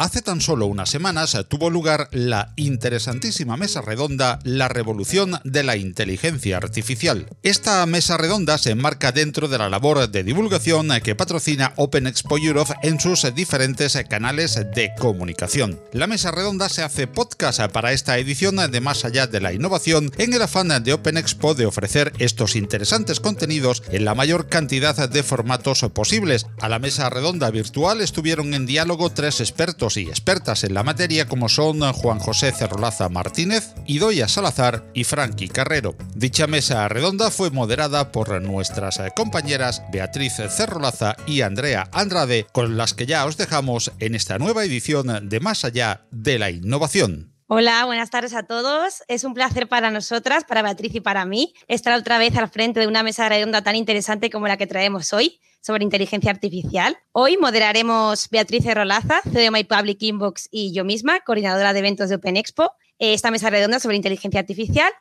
[0.00, 5.76] Hace tan solo unas semanas tuvo lugar la interesantísima mesa redonda La revolución de la
[5.76, 7.28] inteligencia artificial.
[7.42, 12.38] Esta mesa redonda se enmarca dentro de la labor de divulgación que patrocina Open Expo
[12.38, 15.78] Europe en sus diferentes canales de comunicación.
[15.92, 20.10] La mesa redonda se hace podcast para esta edición de Más allá de la innovación
[20.16, 25.10] en el afán de Open Expo de ofrecer estos interesantes contenidos en la mayor cantidad
[25.10, 26.46] de formatos posibles.
[26.58, 31.26] A la mesa redonda virtual estuvieron en diálogo tres expertos y expertas en la materia
[31.26, 35.96] como son Juan José Cerrolaza Martínez, Idoia Salazar y Frankie Carrero.
[36.14, 42.94] Dicha mesa redonda fue moderada por nuestras compañeras Beatriz Cerrolaza y Andrea Andrade, con las
[42.94, 47.32] que ya os dejamos en esta nueva edición de Más allá de la innovación.
[47.52, 49.02] Hola, buenas tardes a todos.
[49.08, 52.78] Es un placer para nosotras, para Beatriz y para mí, estar otra vez al frente
[52.78, 56.96] de una mesa redonda tan interesante como la que traemos hoy sobre inteligencia artificial.
[57.12, 62.08] Hoy moderaremos Beatriz Rolaza, CEO de My Public Inbox y yo misma, coordinadora de eventos
[62.08, 64.92] de Open Expo, eh, esta mesa redonda sobre inteligencia artificial.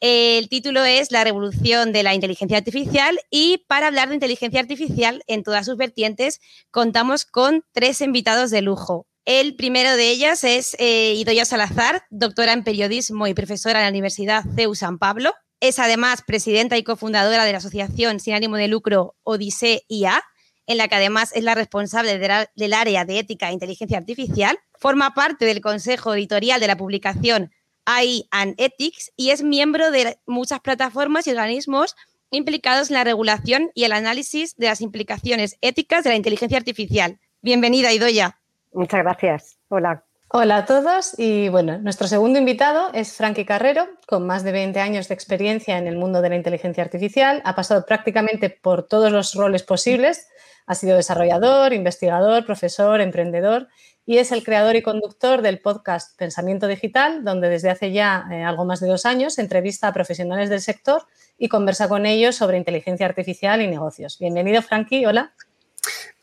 [0.00, 5.24] El título es La revolución de la inteligencia artificial y para hablar de inteligencia artificial
[5.26, 9.08] en todas sus vertientes contamos con tres invitados de lujo.
[9.24, 13.90] El primero de ellas es eh, Idoya Salazar, doctora en periodismo y profesora en la
[13.90, 15.34] Universidad CEU San Pablo.
[15.60, 20.22] Es además presidenta y cofundadora de la asociación sin ánimo de lucro Odisee IA,
[20.66, 22.18] en la que además es la responsable
[22.54, 24.58] del área de ética e inteligencia artificial.
[24.78, 27.50] Forma parte del consejo editorial de la publicación
[27.86, 31.96] AI and Ethics y es miembro de muchas plataformas y organismos
[32.30, 37.18] implicados en la regulación y el análisis de las implicaciones éticas de la inteligencia artificial.
[37.40, 38.38] Bienvenida, Idoya.
[38.72, 39.58] Muchas gracias.
[39.68, 40.04] Hola.
[40.30, 44.78] Hola a todos y bueno, nuestro segundo invitado es Frankie Carrero, con más de 20
[44.78, 47.40] años de experiencia en el mundo de la inteligencia artificial.
[47.46, 50.28] Ha pasado prácticamente por todos los roles posibles.
[50.66, 53.68] Ha sido desarrollador, investigador, profesor, emprendedor
[54.04, 58.42] y es el creador y conductor del podcast Pensamiento Digital, donde desde hace ya eh,
[58.42, 61.06] algo más de dos años entrevista a profesionales del sector
[61.38, 64.18] y conversa con ellos sobre inteligencia artificial y negocios.
[64.18, 65.06] Bienvenido, Frankie.
[65.06, 65.32] Hola.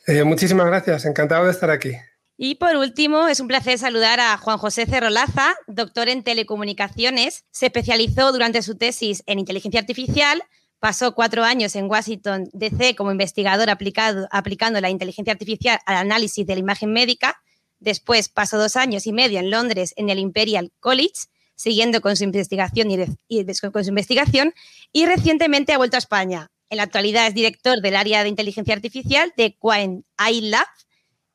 [0.06, 1.06] Eh, muchísimas gracias.
[1.06, 1.94] Encantado de estar aquí.
[2.38, 7.46] Y por último, es un placer saludar a Juan José Cerrolaza, doctor en telecomunicaciones.
[7.52, 10.44] Se especializó durante su tesis en inteligencia artificial,
[10.80, 16.56] pasó cuatro años en Washington DC como investigador aplicando la inteligencia artificial al análisis de
[16.56, 17.42] la imagen médica.
[17.80, 22.26] Después pasó dos años y medio en Londres en el Imperial College, siguiendo con su
[22.26, 24.54] investigación y, con su investigación,
[24.92, 26.52] y recientemente ha vuelto a España.
[26.70, 30.68] En la actualidad es director del área de inteligencia artificial de Quine iLab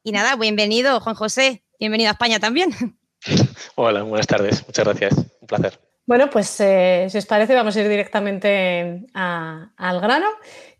[0.02, 1.62] y nada, bienvenido, Juan José.
[1.78, 2.70] Bienvenido a España también.
[3.76, 4.64] Hola, buenas tardes.
[4.66, 5.14] Muchas gracias.
[5.40, 5.78] Un placer.
[6.06, 10.26] Bueno, pues eh, si os parece, vamos a ir directamente al grano.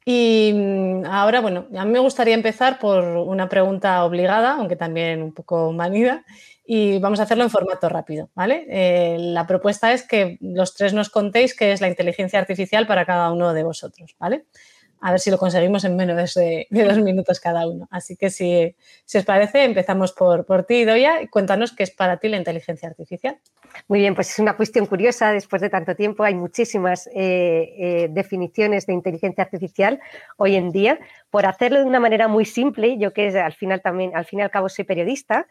[0.05, 5.23] Y mm, ahora, bueno, a mí me gustaría empezar por una pregunta obligada, aunque también
[5.23, 6.25] un poco manida,
[6.65, 8.67] y vamos a hacerlo en formato rápido, ¿vale?
[8.69, 13.05] Eh, la propuesta es que los tres nos contéis qué es la inteligencia artificial para
[13.05, 14.47] cada uno de vosotros, ¿vale?
[15.00, 17.88] A ver si lo conseguimos en menos de, dos minutos cada uno.
[17.91, 18.75] Así que si,
[19.15, 22.88] os parece, empezamos por, por ti, Doya, y cuéntanos qué es para ti la inteligencia
[22.88, 23.39] artificial.
[23.89, 25.33] Muy bien, pues es una cuestión curiosa.
[25.33, 30.00] Después de tanto tiempo hay muchísimas eh, eh, definiciones de inteligencia artificial
[30.37, 30.99] hoy en día.
[31.31, 34.43] Por hacerlo de una manera muy simple, yo que al final también, al fin y
[34.43, 35.47] al cabo soy periodista,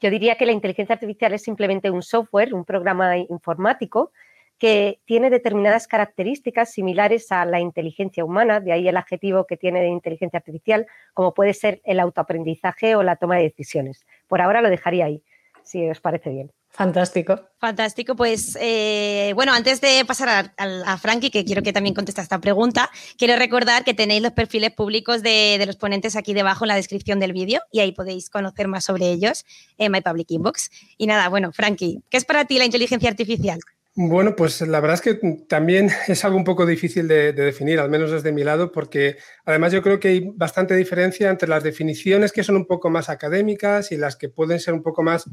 [0.00, 4.12] yo diría que la inteligencia artificial es simplemente un software, un programa informático
[4.60, 9.80] que tiene determinadas características similares a la inteligencia humana, de ahí el adjetivo que tiene
[9.80, 14.06] de inteligencia artificial, como puede ser el autoaprendizaje o la toma de decisiones.
[14.28, 15.22] Por ahora lo dejaría ahí,
[15.64, 16.52] si os parece bien.
[16.68, 17.40] Fantástico.
[17.58, 18.14] Fantástico.
[18.14, 22.90] Pues eh, bueno, antes de pasar a, Frankie, que quiero que también conteste esta pregunta,
[23.16, 26.76] quiero recordar que tenéis los perfiles públicos de, de los ponentes aquí debajo en la
[26.76, 29.44] descripción del vídeo y ahí podéis conocer más sobre ellos
[29.78, 30.70] en My Public Inbox.
[30.98, 33.58] Y nada, bueno, Frankie, ¿qué es para ti la inteligencia artificial?
[34.02, 37.90] Bueno, pues la verdad es que también es algo un poco difícil de, definir, al
[37.90, 42.32] menos desde mi lado, porque además yo creo que hay bastante diferencia entre las definiciones
[42.32, 45.28] que son un poco más académicas y las que pueden ser un poco más,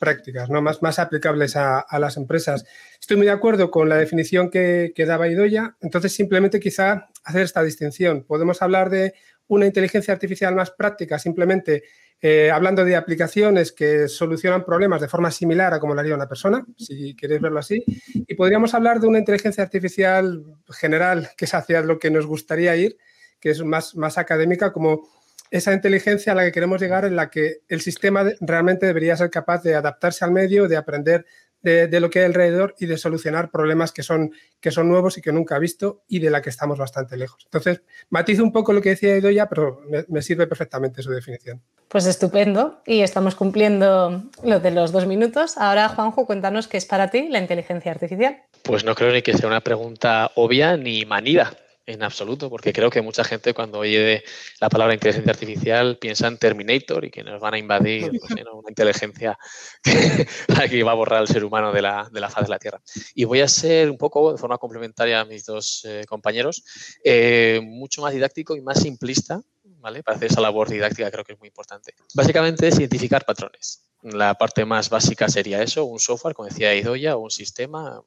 [0.00, 0.60] prácticas, ¿no?
[0.60, 2.64] más, más aplicables a, las empresas.
[3.00, 7.42] Estoy muy de acuerdo con la definición que, que daba Idoya, entonces simplemente quizá hacer
[7.42, 8.24] esta distinción.
[8.24, 9.14] Podemos hablar de
[9.48, 11.84] una inteligencia artificial más práctica, simplemente
[12.20, 16.28] eh, hablando de aplicaciones que solucionan problemas de forma similar a como lo haría una
[16.28, 17.84] persona, si queréis verlo así.
[18.14, 22.74] Y podríamos hablar de una inteligencia artificial general, que es hacia lo que nos gustaría
[22.76, 22.96] ir,
[23.40, 25.06] que es más, más académica, como
[25.50, 29.30] esa inteligencia a la que queremos llegar en la que el sistema realmente debería ser
[29.30, 31.26] capaz de adaptarse al medio, de aprender
[31.64, 35.22] de, lo que hay alrededor y de solucionar problemas que son, que son nuevos y
[35.22, 37.42] que nunca ha visto y de la que estamos bastante lejos.
[37.46, 41.62] Entonces, matizo un poco lo que decía Idoya, pero me, sirve perfectamente su definición.
[41.88, 45.56] Pues estupendo y estamos cumpliendo lo de los dos minutos.
[45.56, 48.42] Ahora, Juanjo, cuéntanos qué es para ti la inteligencia artificial.
[48.62, 51.52] Pues no creo ni que sea una pregunta obvia ni manida
[51.86, 54.24] en absoluto, porque creo que mucha gente cuando oye
[54.60, 58.68] la palabra inteligencia artificial piensa en Terminator y que nos van a invadir pues, una
[58.68, 59.38] inteligencia
[60.70, 62.80] que, va a borrar al ser humano de la, de la, faz de la Tierra.
[63.14, 66.64] Y voy a ser un poco, de forma complementaria a mis dos eh, compañeros,
[67.04, 70.02] eh, mucho más didáctico y más simplista, ¿vale?
[70.02, 71.94] Para hacer esa labor didáctica creo que es muy importante.
[72.14, 73.84] Básicamente es identificar patrones.
[74.02, 78.02] La parte más básica sería eso, un software, como decía Idoya, o un sistema,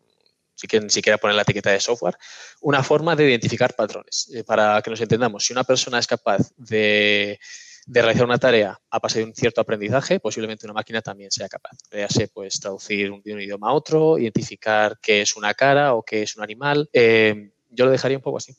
[0.57, 2.17] si quieren siquiera poner la etiqueta de software,
[2.61, 4.29] una forma de identificar patrones.
[4.33, 7.39] Eh, para que nos entendamos, si una persona es capaz de,
[7.85, 11.77] realizar una tarea a base de un cierto aprendizaje, posiblemente una máquina también sea capaz.
[11.91, 15.93] Ya sé, pues traducir un, de un idioma a otro, identificar qué es una cara
[15.93, 16.89] o qué es un animal.
[16.91, 18.53] Eh, yo lo dejaría un poco así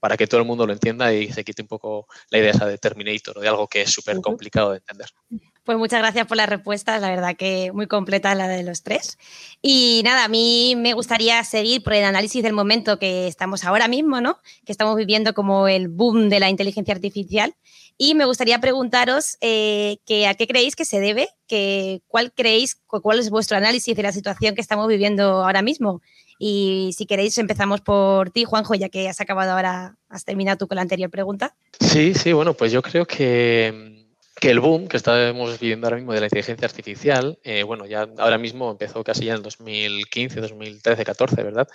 [0.00, 2.66] para que todo el mundo lo entienda y se quite un poco la idea esa
[2.66, 5.08] de Terminator o de algo que es súper complicado de entender.
[5.66, 9.18] Pues muchas gracias por las respuestas, la verdad que muy completa la de los tres.
[9.60, 13.88] Y nada, a mí me gustaría seguir por el análisis del momento que estamos ahora
[13.88, 14.38] mismo, ¿no?
[14.64, 17.56] Que estamos viviendo como el boom de la inteligencia artificial.
[17.98, 22.76] Y me gustaría preguntaros eh, que, a qué creéis que se debe, que, cuál creéis,
[22.86, 26.00] cuál es vuestro análisis de la situación que estamos viviendo ahora mismo
[26.38, 30.68] y si queréis, empezamos por ti, Juanjo, ya que has acabado ahora, has terminado tú
[30.68, 31.54] con la anterior pregunta.
[31.80, 33.95] Sí, sí, bueno, pues yo creo que,
[34.38, 38.06] que el boom que estamos viviendo ahora mismo de la inteligencia artificial, eh, bueno, ya
[38.18, 41.68] ahora mismo empezó casi ya en el 2015, 2013, 14, ¿verdad?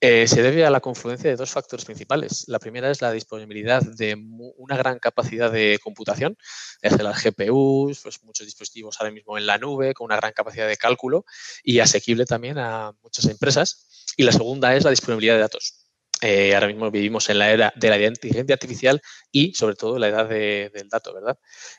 [0.00, 2.44] Eh, se debe a la confluencia de dos factores principales.
[2.46, 4.16] La primera es la disponibilidad de
[4.56, 6.36] una gran capacidad de computación,
[6.80, 10.68] desde las GPUs, pues muchos dispositivos ahora mismo en la nube, con una gran capacidad
[10.68, 11.24] de cálculo
[11.64, 14.14] y asequible también a muchas empresas.
[14.16, 15.85] Y la segunda es la disponibilidad de datos.
[16.22, 20.08] Eh, ahora mismo vivimos en la era de la inteligencia artificial y sobre todo la
[20.08, 21.38] edad del dato, ¿verdad?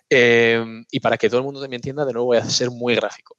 [0.10, 2.96] Eh, y para que todo el mundo también entienda, de nuevo voy a ser muy
[2.96, 3.36] gráfico.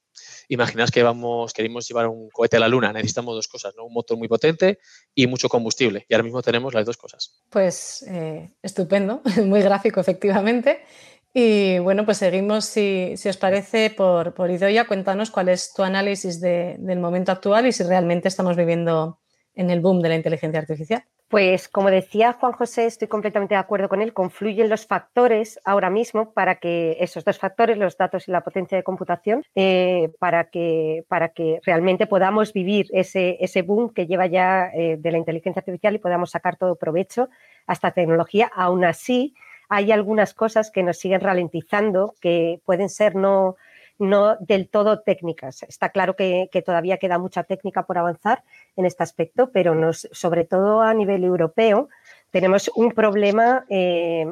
[0.48, 3.84] Imaginaos que vamos, queremos llevar un cohete a la luna, necesitamos dos cosas, ¿no?
[3.84, 4.78] un motor muy potente
[5.14, 6.04] y mucho combustible.
[6.08, 7.42] Y ahora mismo tenemos las dos cosas.
[7.50, 10.84] Pues eh, estupendo, muy gráfico efectivamente.
[11.32, 16.40] Y bueno, pues seguimos, si, os parece, por, por Idoya, cuéntanos cuál es tu análisis
[16.40, 19.20] del momento actual y si realmente estamos viviendo
[19.58, 21.02] en el boom de la inteligencia artificial.
[21.28, 25.90] Pues como decía Juan José, estoy completamente de acuerdo con él, confluyen los factores ahora
[25.90, 30.44] mismo para que esos dos factores, los datos y la potencia de computación, eh, para,
[30.44, 35.18] que, para que realmente podamos vivir ese, ese boom que lleva ya eh, de la
[35.18, 37.28] inteligencia artificial y podamos sacar todo provecho
[37.66, 38.50] a esta tecnología.
[38.54, 39.34] Aún así,
[39.68, 43.56] hay algunas cosas que nos siguen ralentizando, que pueden ser no,
[43.98, 45.62] no del todo técnicas.
[45.64, 48.44] Está claro que, todavía queda mucha técnica por avanzar
[48.76, 51.88] en este aspecto, pero sobre todo a nivel europeo
[52.30, 54.26] tenemos un problema eh,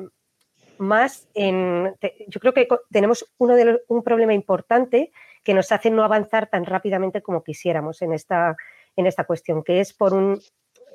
[0.78, 1.94] más en...
[2.28, 6.64] Yo creo que tenemos uno de un problema importante que nos hace no avanzar tan
[6.64, 8.56] rápidamente como quisiéramos en esta,
[8.96, 10.40] en esta cuestión, que es por un,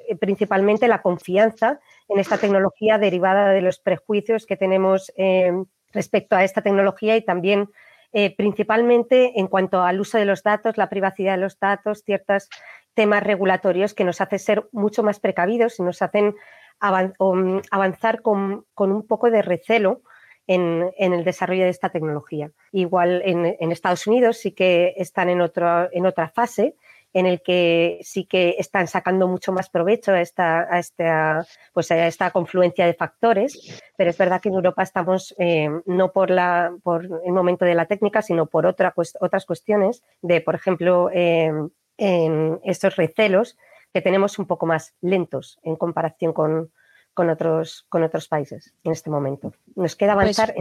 [0.08, 5.52] eh, principalmente la confianza en esta tecnología derivada de los prejuicios que tenemos eh,
[5.94, 7.70] respecto a esta tecnología y también
[8.14, 12.50] eh, principalmente en cuanto al uso de los datos, la privacidad de los datos, ciertos
[12.94, 16.36] temas regulatorios que nos hacen ser mucho más precavidos y nos hacen
[16.82, 20.02] mm, avanzar con, un poco de recelo
[20.48, 22.52] en, el desarrollo de esta tecnología.
[22.74, 26.76] Igual en, en Estados Unidos sí que están en, otro, en otra fase
[27.14, 32.32] en el que sí que están sacando mucho más provecho a esta, esta, pues esta
[32.32, 37.06] confluencia de factores, pero es verdad que en Europa estamos eh, no por, la, por
[37.06, 41.52] el momento de la técnica, sino por otra, otras cuestiones de, por ejemplo, eh,
[41.98, 43.58] en estos recelos
[43.94, 46.72] que tenemos un poco más lentos en comparación con,
[47.14, 49.54] con otros, con otros países en este momento.
[49.76, 50.54] Nos queda pues avanzar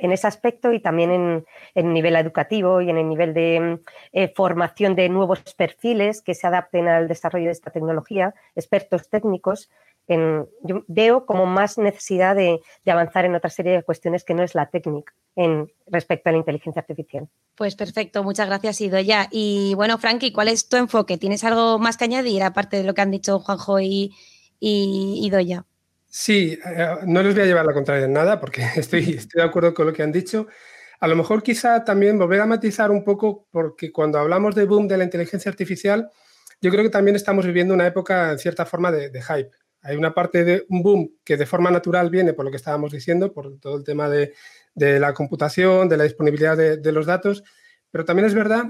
[0.00, 3.80] en, ese aspecto y también en, el nivel educativo y en el nivel de
[4.12, 9.70] eh, formación de nuevos perfiles que se adapten al desarrollo de esta tecnología, expertos técnicos.
[10.06, 14.42] En, yo veo como más necesidad de, avanzar en otra serie de cuestiones que no
[14.42, 17.28] es la técnica en respecto a la inteligencia artificial.
[17.54, 19.28] Pues perfecto, muchas gracias Idoya.
[19.30, 21.18] Y bueno, Frankie, ¿cuál es tu enfoque?
[21.18, 24.14] ¿Tienes algo más que añadir aparte de lo que han dicho Juanjo y,
[24.58, 25.66] y Idoya?
[26.08, 29.48] Sí, eh, no les voy a llevar la contraria en nada porque estoy, estoy de
[29.48, 30.46] acuerdo con lo que han dicho.
[31.00, 34.88] A lo mejor quizá también volver a matizar un poco porque cuando hablamos de boom
[34.88, 36.10] de la inteligencia artificial,
[36.60, 39.50] yo creo que también estamos viviendo una época en cierta forma de, hype.
[39.82, 42.92] Hay una parte de un boom que de forma natural viene por lo que estábamos
[42.92, 44.34] diciendo, por todo el tema de,
[44.74, 47.44] la computación, de la disponibilidad de, los datos,
[47.90, 48.64] pero también es verdad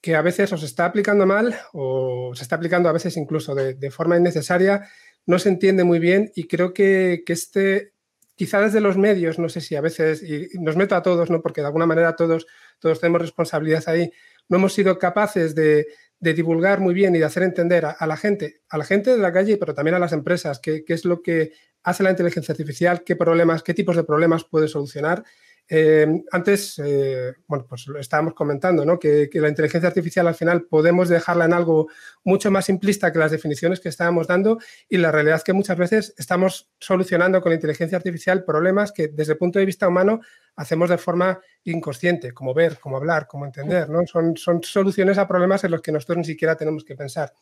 [0.00, 3.90] que a veces os está aplicando mal o se está aplicando a veces incluso de,
[3.90, 4.88] forma innecesaria,
[5.26, 7.92] no se entiende muy bien y creo que, que este
[8.36, 11.40] quizá desde los medios, no sé si a veces, y nos meto a todos, ¿no?
[11.40, 12.46] porque de alguna manera todos,
[12.78, 14.12] todos tenemos responsabilidad ahí,
[14.48, 15.86] no hemos sido capaces de,
[16.18, 19.32] divulgar muy bien y de hacer entender a, la gente, a la gente de la
[19.32, 21.52] calle, pero también a las empresas, qué, qué es lo que
[21.82, 25.24] hace la inteligencia artificial, qué problemas, qué tipos de problemas puede solucionar
[25.68, 28.98] eh, antes, eh, bueno, pues lo estábamos comentando, ¿no?
[28.98, 31.88] Que, la inteligencia artificial al final podemos dejarla en algo
[32.24, 34.58] mucho más simplista que las definiciones que estábamos dando
[34.88, 39.08] y la realidad es que muchas veces estamos solucionando con la inteligencia artificial problemas que
[39.08, 40.20] desde el punto de vista humano
[40.54, 44.06] hacemos de forma inconsciente, como ver, como hablar, como entender, ¿no?
[44.06, 47.32] Son, son soluciones a problemas en los que nosotros ni siquiera tenemos que pensar.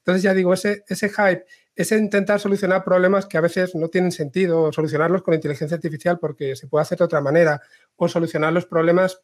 [0.00, 4.12] Entonces ya digo, ese, ese hype, ese intentar solucionar problemas que a veces no tienen
[4.12, 7.60] sentido, solucionarlos con inteligencia artificial porque se puede hacer de otra manera,
[7.96, 9.20] o solucionar los problemas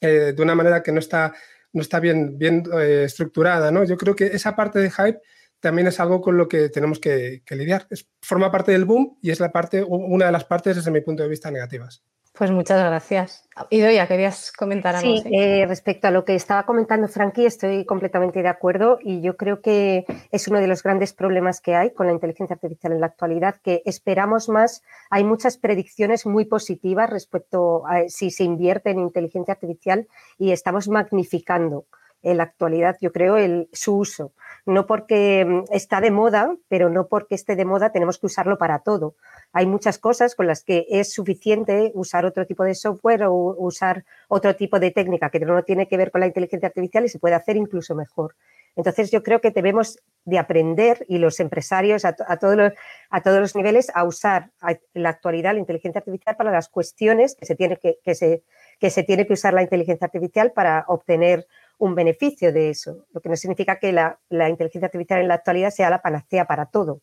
[0.00, 1.34] eh, de una manera que no está,
[1.72, 3.70] no está bien, bien eh, estructurada.
[3.70, 3.84] ¿no?
[3.84, 5.20] Yo creo que esa parte de hype
[5.60, 7.86] también es algo con lo que tenemos que, que lidiar.
[7.90, 11.00] Es, forma parte del boom y es la parte, una de las partes desde mi
[11.00, 12.02] punto de vista negativas.
[12.38, 13.48] Pues muchas gracias.
[13.68, 15.10] Idoia, querías comentar algo.
[15.10, 19.36] Sí, eh, respecto a lo que estaba comentando Frankie, estoy completamente de acuerdo y yo
[19.36, 23.00] creo que es uno de los grandes problemas que hay con la inteligencia artificial en
[23.00, 28.90] la actualidad, que esperamos más, hay muchas predicciones muy positivas respecto a si se invierte
[28.90, 30.06] en inteligencia artificial
[30.38, 31.86] y estamos magnificando
[32.22, 34.32] en la actualidad, yo creo, el, su uso.
[34.66, 38.58] No porque mm, está de moda, pero no porque esté de moda tenemos que usarlo
[38.58, 39.14] para todo.
[39.52, 44.04] Hay muchas cosas con las que es suficiente usar otro tipo de software o usar
[44.28, 47.18] otro tipo de técnica que no tiene que ver con la inteligencia artificial y se
[47.18, 48.34] puede hacer incluso mejor.
[48.78, 52.72] Entonces, yo creo que debemos de aprender y los empresarios a, todos, los,
[53.10, 57.34] a todos los niveles a usar en la actualidad la inteligencia artificial para las cuestiones
[57.34, 58.44] que se tiene que, que, se,
[58.78, 61.48] que se tiene que usar la inteligencia artificial para obtener
[61.78, 65.70] un beneficio de eso, lo que no significa que la, inteligencia artificial en la actualidad
[65.70, 67.00] sea la panacea para todo.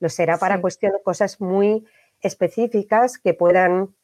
[0.00, 1.86] Lo será para cuestiones, cosas muy
[2.20, 3.94] específicas que puedan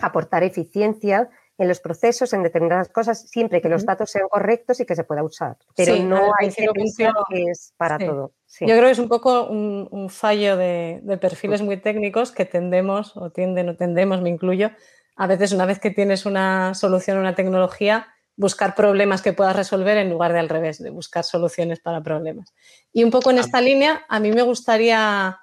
[0.00, 4.86] aportar eficiencia en los procesos, en determinadas cosas, siempre que los datos sean correctos y
[4.86, 5.58] que se pueda usar.
[5.76, 8.32] Pero no hay que es para todo.
[8.60, 13.16] Yo creo que es un poco un, fallo de, de, perfiles muy técnicos que tendemos,
[13.16, 14.70] o tienden o tendemos, me incluyo,
[15.16, 18.08] a veces una vez que tienes una solución una tecnología,
[18.40, 22.54] buscar problemas que puedas resolver en lugar de al revés, de buscar soluciones para problemas.
[22.90, 25.38] Y un poco en esta línea, a mí me gustaría,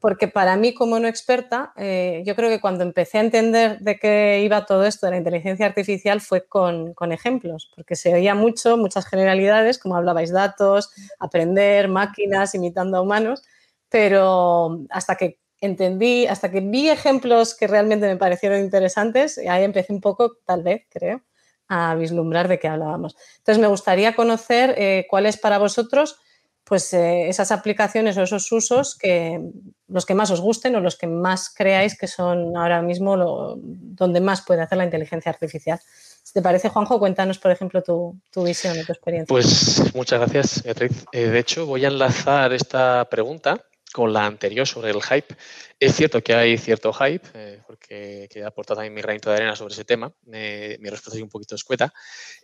[0.00, 4.00] porque para mí como no experta, eh, yo creo que cuando empecé a entender de
[4.00, 8.34] qué iba todo esto de la inteligencia artificial fue con, con ejemplos, porque se oía
[8.34, 10.90] mucho, muchas generalidades, como hablabais, datos,
[11.20, 13.44] aprender, máquinas, imitando a humanos,
[13.88, 19.92] pero hasta que entendí, hasta que vi ejemplos que realmente me parecieron interesantes, ahí empecé
[19.92, 21.22] un poco, tal vez, creo,
[21.68, 23.16] a vislumbrar de qué hablábamos.
[23.38, 26.18] Entonces, me gustaría conocer eh, cuáles para vosotros
[26.66, 29.40] pues eh, esas aplicaciones o esos usos que
[29.86, 33.54] los que más os gusten o los que más creáis que son ahora mismo lo,
[33.56, 35.78] donde más puede hacer la inteligencia artificial.
[36.24, 39.32] Si te parece, Juanjo, cuéntanos, por ejemplo, tu, visión y tu experiencia.
[39.32, 41.04] Pues muchas gracias, Beatriz.
[41.12, 43.64] Eh, de hecho, voy a enlazar esta pregunta
[43.96, 45.34] con la anterior sobre el hype.
[45.80, 49.56] Es cierto que hay cierto hype, eh, porque he aportado también mi granito de arena
[49.56, 50.12] sobre ese tema.
[50.26, 51.94] mi respuesta es un poquito escueta.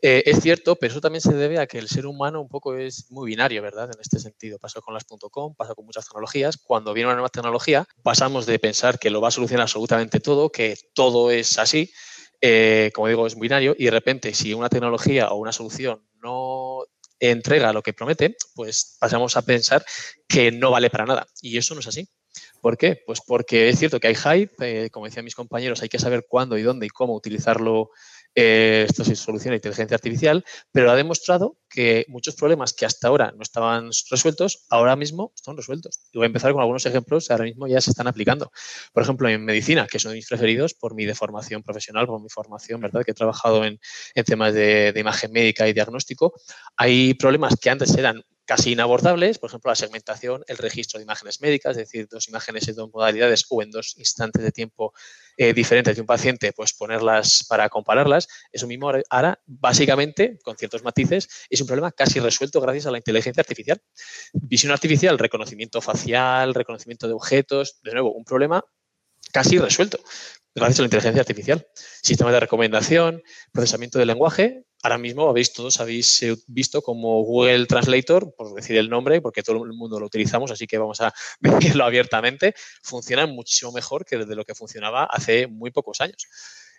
[0.00, 2.74] Eh, es cierto, pero eso también se debe a que el ser humano un poco
[2.74, 3.90] es muy binario, ¿verdad?
[3.94, 4.58] En este sentido.
[4.58, 6.56] Pasó con las .com, pasó con muchas tecnologías.
[6.56, 10.48] Cuando viene una nueva tecnología, pasamos de pensar que lo va a solucionar absolutamente todo,
[10.48, 11.92] que todo es así.
[12.40, 16.86] Eh, como digo, es binario y de repente si una tecnología o una solución no
[17.30, 19.84] entrega lo que promete, pues pasamos a pensar
[20.28, 21.26] que no vale para nada.
[21.40, 22.08] Y eso no es así.
[22.60, 23.00] ¿Por qué?
[23.06, 26.26] Pues porque es cierto que hay hype, eh, como decían mis compañeros, hay que saber
[26.28, 27.90] cuándo y dónde y cómo utilizarlo
[28.34, 33.08] eh, esto es solución de inteligencia artificial, pero ha demostrado que muchos problemas que hasta
[33.08, 36.00] ahora no estaban resueltos, ahora mismo están resueltos.
[36.12, 38.52] Y voy a empezar con algunos ejemplos que ahora mismo ya se están aplicando.
[38.92, 42.80] Por ejemplo, en medicina, que son mis preferidos por mi deformación profesional, por mi formación,
[42.80, 43.02] ¿verdad?
[43.04, 43.80] Que he trabajado en,
[44.26, 46.34] temas de, imagen médica y diagnóstico.
[46.76, 51.40] Hay problemas que antes eran casi inabordables, por ejemplo, la segmentación, el registro de imágenes
[51.40, 54.92] médicas, es decir, dos imágenes en dos modalidades o en dos instantes de tiempo
[55.38, 60.82] eh, diferentes de un paciente, pues ponerlas para compararlas, eso mismo ahora, básicamente, con ciertos
[60.82, 63.80] matices, es un problema casi resuelto gracias a la inteligencia artificial.
[64.32, 68.64] Visión artificial, reconocimiento facial, reconocimiento de objetos, de nuevo, un problema
[69.32, 69.98] casi resuelto
[70.54, 71.66] gracias a la inteligencia artificial.
[71.74, 74.64] Sistemas de recomendación, procesamiento del lenguaje.
[74.82, 79.42] Ahora mismo habéis todos habéis eh, visto como Google Translator, por decir el nombre, porque
[79.42, 84.18] todo el mundo lo utilizamos, así que vamos a decirlo abiertamente, funciona muchísimo mejor que
[84.18, 86.26] desde lo que funcionaba hace muy pocos años.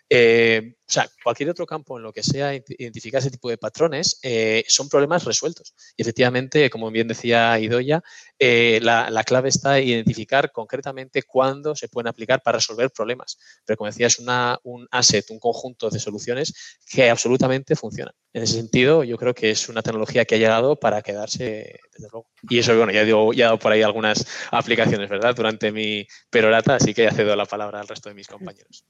[0.08, 4.18] Eh, o sea, cualquier otro campo en lo que sea identificar ese tipo de patrones
[4.22, 5.74] eh, son problemas resueltos.
[5.96, 8.02] Y efectivamente, como bien decía Idoya,
[8.46, 13.38] eh, la, clave está en identificar concretamente cuándo se pueden aplicar para resolver problemas.
[13.64, 16.52] Pero como decía, es una, un asset, un conjunto de soluciones
[16.90, 18.12] que absolutamente funcionan.
[18.34, 22.10] En ese sentido, yo creo que es una tecnología que ha llegado para quedarse, desde
[22.10, 22.26] luego.
[22.50, 25.34] Y eso, bueno, ya, digo, ya he dado por ahí algunas aplicaciones, ¿verdad?
[25.34, 28.84] Durante mi perorata, así que ya cedo la palabra al resto de mis compañeros.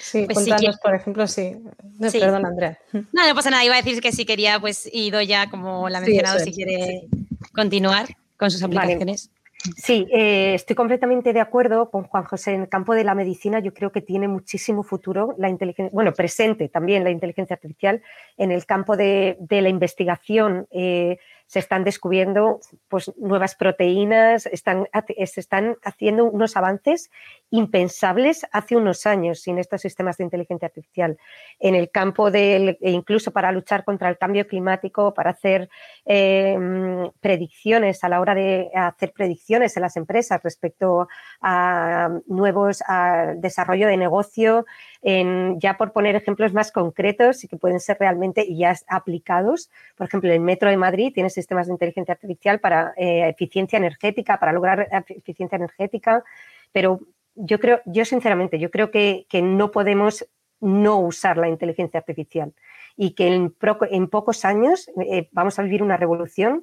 [0.00, 1.56] Sí, pues cuéntanos, por ejemplo, sí.
[2.00, 2.78] Perdón, Andrea.
[2.92, 5.98] No, no pasa nada, iba a decir que si quería, pues, ido ya, como la
[5.98, 7.06] ha mencionado, si quiere
[7.52, 9.30] continuar con sus aplicaciones.
[9.76, 12.52] Sí, eh, estoy completamente de acuerdo con Juan José.
[12.52, 16.12] En el campo de la medicina yo creo que tiene muchísimo futuro la inteligencia, bueno,
[16.12, 18.02] presente también la inteligencia artificial.
[18.36, 24.86] En el campo de, la investigación eh, se están descubriendo pues, nuevas proteínas, están,
[25.26, 27.10] se están haciendo unos avances
[27.50, 31.16] impensables hace unos años sin estos sistemas de inteligencia artificial.
[31.60, 35.68] En el campo del, e incluso para luchar contra el cambio climático, para hacer
[36.04, 41.08] em, predicciones a la hora de hacer predicciones en las empresas respecto
[41.40, 44.66] a nuevos a desarrollo de negocio,
[45.02, 49.70] ya por poner ejemplos más concretos y que pueden ser realmente ya aplicados.
[49.96, 54.40] Por ejemplo, el Metro de Madrid tiene sistemas de inteligencia artificial para eh, eficiencia energética,
[54.40, 56.24] para lograr eficiencia energética,
[56.72, 57.00] pero
[57.34, 60.26] yo creo, yo sinceramente, yo creo que, no podemos
[60.60, 62.54] no usar la inteligencia artificial
[62.96, 66.62] y que en, pocos años eh, vamos a vivir una revolución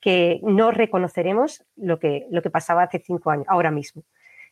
[0.00, 4.04] que no reconoceremos lo que, lo que pasaba hace cinco años, ahora mismo.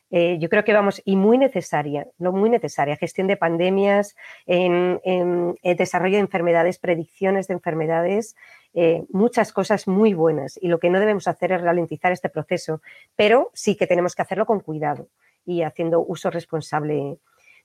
[0.09, 6.15] Eh, yo creo que vamos, y muy necesaria, no muy necesaria, gestión de pandemias, desarrollo
[6.15, 8.35] de enfermedades, predicciones de enfermedades,
[8.73, 10.57] eh, muchas cosas muy buenas.
[10.61, 12.81] Y lo que no debemos hacer es ralentizar este proceso,
[13.15, 15.09] pero sí que tenemos que hacerlo con cuidado
[15.47, 17.17] y haciendo uso responsable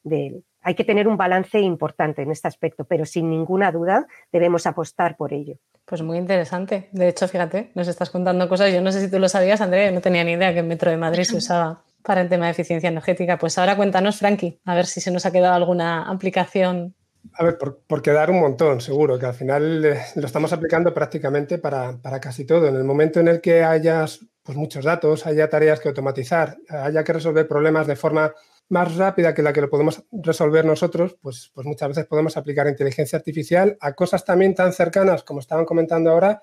[0.04, 0.44] de él.
[0.62, 5.16] Hay que tener un balance importante en este aspecto, pero sin ninguna duda debemos apostar
[5.16, 5.56] por ello.
[5.84, 6.88] Pues muy interesante.
[6.92, 8.72] De hecho, fíjate, nos estás contando cosas.
[8.72, 10.90] Yo no sé si tú lo sabías, André, no tenía ni idea que en Metro
[10.90, 13.38] de Madrid se usaba para el tema de eficiencia energética.
[13.38, 16.94] Pues ahora cuéntanos, Frankie, a ver si se nos ha quedado alguna aplicación.
[17.34, 21.58] A ver, por, quedar un montón, seguro, que al final eh, lo estamos aplicando prácticamente
[21.58, 22.68] para, casi todo.
[22.68, 27.04] En el momento en el que hayas pues, muchos datos, haya tareas que automatizar, haya
[27.04, 28.34] que resolver problemas de forma
[28.68, 32.66] más rápida que la que lo podemos resolver nosotros, pues, pues muchas veces podemos aplicar
[32.66, 36.40] inteligencia artificial a cosas también tan cercanas como estaban comentando ahora,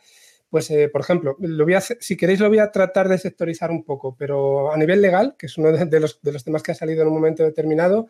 [0.50, 3.72] pues, eh, por ejemplo, lo voy a si queréis lo voy a tratar de sectorizar
[3.72, 7.02] un poco, pero a nivel legal, que es uno de, los, temas que ha salido
[7.02, 8.08] en un momento determinado,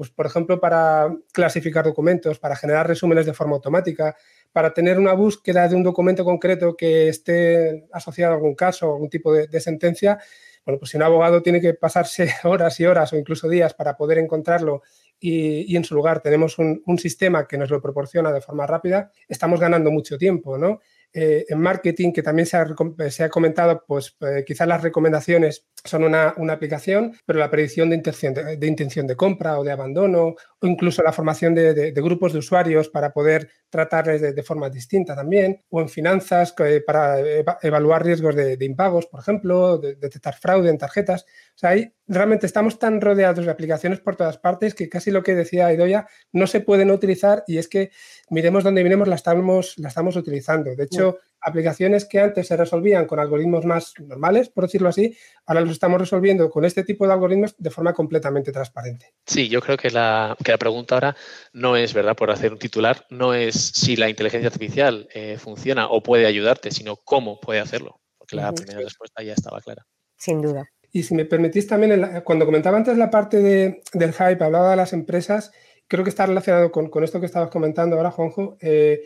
[0.00, 4.16] pues, por ejemplo, para clasificar documentos, para generar resúmenes de forma automática,
[4.50, 9.10] para tener una búsqueda de un documento concreto que esté asociado a algún caso, algún
[9.10, 10.18] tipo de, sentencia,
[10.64, 13.98] bueno, pues si un abogado tiene que pasarse horas y horas o incluso días para
[13.98, 14.80] poder encontrarlo
[15.18, 19.60] y, en su lugar tenemos un, sistema que nos lo proporciona de forma rápida, estamos
[19.60, 20.80] ganando mucho tiempo, ¿no?
[21.12, 26.34] Eh, en marketing, que también se ha, comentado, pues eh, quizás las recomendaciones son una,
[26.50, 31.02] aplicación, pero la predicción de intención de, intención de, compra o de abandono, o incluso
[31.02, 35.88] la formación de, grupos de usuarios para poder tratarles de, forma distinta también, o en
[35.88, 36.54] finanzas
[36.86, 37.18] para
[37.62, 41.24] evaluar riesgos de, impagos, por ejemplo, detectar fraude en tarjetas.
[41.54, 45.22] O sea, ahí realmente estamos tan rodeados de aplicaciones por todas partes que casi lo
[45.22, 47.90] que decía Idoya no se pueden utilizar y es que
[48.30, 50.74] miremos donde miremos, la estamos, la estamos utilizando.
[50.74, 55.62] De hecho, aplicaciones que antes se resolvían con algoritmos más normales, por decirlo así, ahora
[55.62, 59.14] los estamos resolviendo con este tipo de algoritmos de forma completamente transparente.
[59.26, 61.16] Sí, yo creo que la, que la pregunta ahora
[61.52, 62.16] no es, ¿verdad?
[62.16, 66.70] Por hacer un titular, no es si la inteligencia artificial eh, funciona o puede ayudarte,
[66.70, 69.86] sino cómo puede hacerlo, porque la primera respuesta ya estaba clara.
[70.16, 70.68] Sin duda.
[70.92, 74.92] Y si me permitís también, cuando comentaba antes la parte del hype, hablaba de las
[74.92, 75.52] empresas
[75.90, 78.56] creo que está relacionado con, esto que estabas comentando ahora, Juanjo.
[78.60, 79.00] Eh,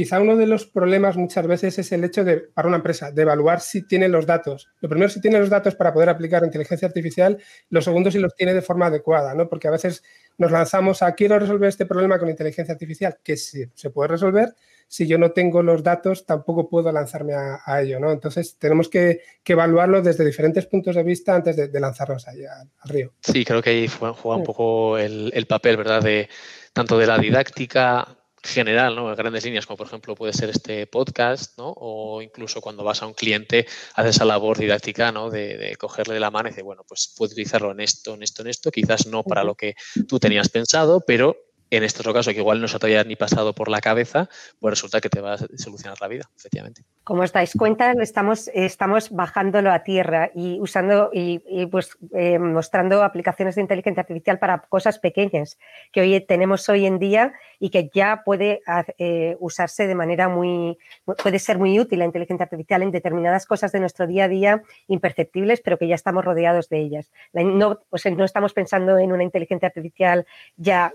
[0.00, 3.20] quizá uno de los problemas muchas veces es el hecho de, para una empresa, de
[3.20, 4.70] evaluar si tiene los datos.
[4.80, 7.36] Lo primero, si tiene los datos para poder aplicar inteligencia artificial.
[7.68, 9.46] Lo segundo, si los tiene de forma adecuada, ¿no?
[9.46, 10.02] Porque a veces
[10.38, 14.54] nos lanzamos a quiero resolver este problema con inteligencia artificial, que sí, se puede resolver,
[14.88, 18.10] si yo no tengo los datos, tampoco puedo lanzarme a, ello, ¿no?
[18.10, 23.12] Entonces, tenemos que, evaluarlo desde diferentes puntos de vista antes de, lanzarnos ahí al, río.
[23.20, 26.00] Sí, creo que ahí juega un poco el, el papel, ¿verdad?
[26.00, 26.30] De
[26.72, 29.10] tanto de la didáctica general, ¿no?
[29.10, 31.74] En grandes líneas, como por ejemplo puede ser este podcast, ¿no?
[31.76, 35.30] O incluso cuando vas a un cliente, haces esa labor didáctica, ¿no?
[35.30, 38.42] De, de, cogerle la mano y decir, bueno, pues puedo utilizarlo en esto, en esto,
[38.42, 39.74] en esto, quizás no para lo que
[40.08, 41.36] tú tenías pensado, pero
[41.70, 44.28] en este otro caso, que igual no se te haya ni pasado por la cabeza,
[44.58, 46.82] pues resulta que te va a solucionar la vida, efectivamente.
[47.04, 53.54] Como os dais cuenta, estamos, bajándolo a tierra y usando y, pues eh, mostrando aplicaciones
[53.54, 55.58] de inteligencia artificial para cosas pequeñas
[55.92, 58.60] que hoy tenemos hoy en día y que ya puede
[58.98, 63.72] eh, usarse de manera muy, puede ser muy útil la inteligencia artificial en determinadas cosas
[63.72, 67.12] de nuestro día a día imperceptibles, pero que ya estamos rodeados de ellas.
[67.32, 67.80] no,
[68.16, 70.92] no estamos pensando en una inteligencia artificial ya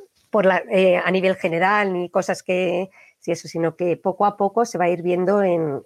[0.71, 4.77] eh, a nivel general ni cosas que, sí, eso, sino que poco a poco se
[4.77, 5.83] va a ir viendo en,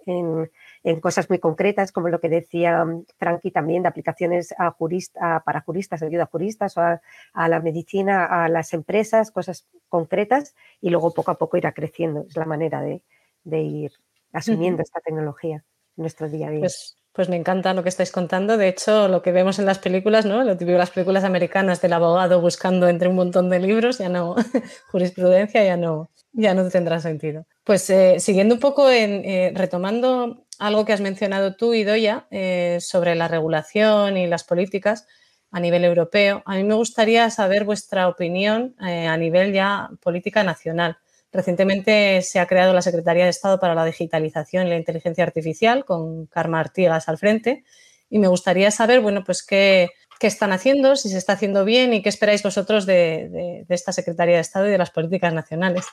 [1.00, 2.84] cosas muy concretas, como lo que decía
[3.18, 7.60] Frankie también, de aplicaciones a jurista, para juristas, de ayuda a juristas, o a, la
[7.60, 12.24] medicina, a las empresas, cosas concretas, y luego poco a poco irá creciendo.
[12.28, 13.02] Es la manera de,
[13.44, 13.92] ir
[14.32, 15.56] asumiendo esta tecnología
[15.96, 16.60] en nuestro día a día.
[16.60, 18.56] Pues pues me encanta lo que estáis contando.
[18.56, 20.44] De hecho, lo que vemos en las películas, ¿no?
[20.44, 24.08] Lo típico de las películas americanas del abogado buscando entre un montón de libros, ya
[24.08, 24.36] no,
[24.90, 27.46] jurisprudencia ya no, ya no tendrá sentido.
[27.64, 32.78] Pues eh, siguiendo un poco en, eh, retomando algo que has mencionado tú, Idoya, eh,
[32.80, 35.06] sobre la regulación y las políticas
[35.50, 40.98] a nivel europeo, a mí me gustaría saber vuestra opinión a nivel ya política nacional.
[41.32, 45.84] Recientemente se ha creado la Secretaría de Estado para la Digitalización y la Inteligencia Artificial
[45.84, 47.64] con Karma Artigas al frente
[48.08, 49.90] y me gustaría saber, bueno, pues qué,
[50.20, 54.40] están haciendo, si se está haciendo bien y qué esperáis vosotros de, esta Secretaría de
[54.42, 55.86] Estado y de las políticas nacionales.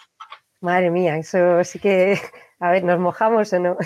[0.60, 2.20] Madre mía, eso sí que,
[2.60, 3.78] a ver, ¿nos mojamos o no?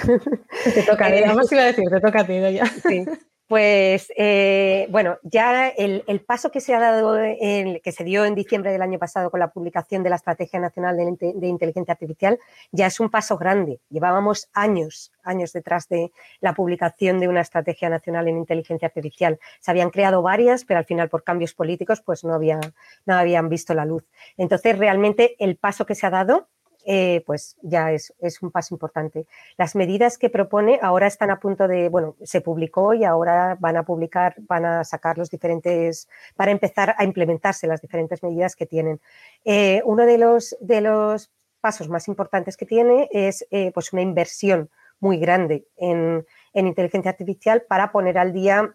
[0.73, 2.65] Te toca, además iba a decir, te toca a ti, ya.
[2.65, 3.05] Sí.
[3.51, 8.71] Pues eh, bueno, ya el, paso que se ha dado, que se dio en diciembre
[8.71, 12.39] del año pasado con la publicación de la Estrategia Nacional de, Inteligencia Artificial,
[12.71, 13.81] ya es un paso grande.
[13.89, 19.37] Llevábamos años, años detrás de la publicación de una Estrategia Nacional en Inteligencia Artificial.
[19.59, 22.61] Se habían creado varias, pero al final por cambios políticos pues no, había,
[23.05, 24.05] no habían visto la luz.
[24.37, 26.47] Entonces, realmente el paso que se ha dado
[26.85, 29.25] eh, pues ya es, un paso importante.
[29.57, 33.77] Las medidas que propone ahora están a punto de, bueno, se publicó y ahora van
[33.77, 38.65] a publicar, van a sacar los diferentes, para empezar a implementarse las diferentes medidas que
[38.65, 38.99] tienen.
[39.45, 44.01] Eh, uno de los, de los pasos más importantes que tiene es eh, pues una
[44.01, 48.73] inversión muy grande en, en inteligencia artificial para poner al día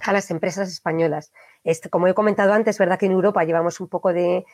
[0.00, 1.32] a las empresas españolas.
[1.64, 4.44] Este, como he comentado antes, es verdad que en Europa llevamos un poco de,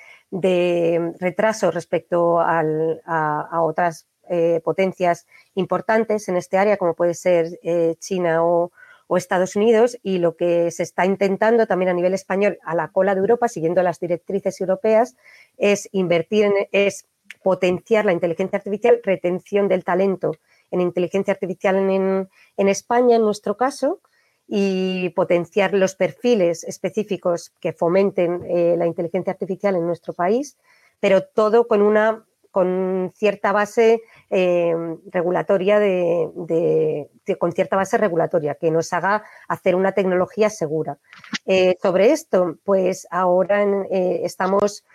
[1.20, 8.44] retraso respecto a, otras eh, potencias importantes en este área, como puede ser eh, China
[8.44, 8.72] o,
[9.16, 13.14] Estados Unidos, y lo que se está intentando también a nivel español, a la cola
[13.14, 15.14] de Europa, siguiendo las directrices europeas,
[15.58, 17.06] es invertir en, es
[17.44, 20.32] potenciar la inteligencia artificial, retención del talento
[20.72, 24.00] en inteligencia artificial en España, en nuestro caso,
[24.48, 30.56] y potenciar los perfiles específicos que fomenten eh, la inteligencia artificial en nuestro país,
[31.00, 34.74] pero todo con una con cierta base eh,
[35.10, 37.06] regulatoria de,
[37.38, 40.96] con cierta base regulatoria que nos haga hacer una tecnología segura.
[41.44, 44.86] Eh, sobre esto, pues ahora estamos,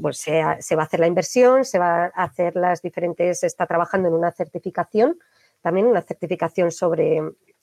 [0.00, 3.48] pues se, se, va a hacer la inversión, se va a hacer las diferentes, se
[3.48, 5.18] está trabajando en una certificación,
[5.60, 7.20] también una certificación sobre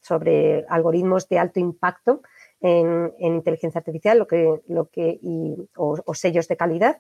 [0.10, 2.22] sobre algoritmos de alto impacto
[2.62, 5.20] en, inteligencia artificial lo que, lo que,
[5.76, 7.00] o, sellos de calidad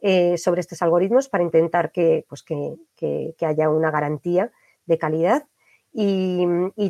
[0.00, 4.50] eh, sobre estos algoritmos para intentar que, pues que, haya una garantía
[4.86, 5.46] de calidad.
[5.92, 6.44] Y,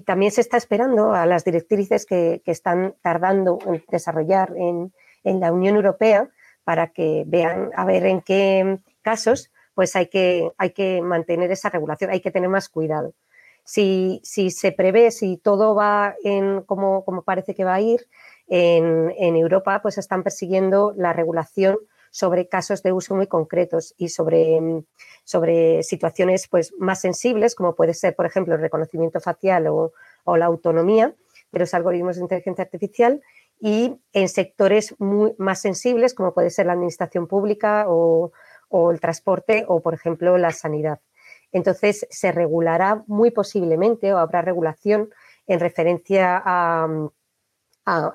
[0.07, 4.93] también se está esperando a las directrices que, están tardando en desarrollar en,
[5.23, 6.31] la Unión Europea
[6.65, 11.69] para que vean a ver en qué casos pues hay que, hay que mantener esa
[11.69, 13.15] regulación, hay que tener más cuidado
[13.71, 18.09] si, se prevé, si todo va en como, parece que va a ir,
[18.49, 21.79] en, Europa pues están persiguiendo la regulación
[22.11, 24.59] sobre casos de uso muy concretos y sobre,
[25.23, 29.93] sobre situaciones pues, más sensibles, como puede ser, por ejemplo, el reconocimiento facial o,
[30.37, 31.15] la autonomía
[31.53, 33.23] de los algoritmos de inteligencia artificial
[33.61, 38.33] y en sectores muy, más sensibles, como puede ser la administración pública o
[38.91, 41.01] el transporte o, por ejemplo, la sanidad.
[41.53, 45.11] Entonces, se regulará muy posiblemente o habrá regulación
[45.47, 47.11] en referencia a,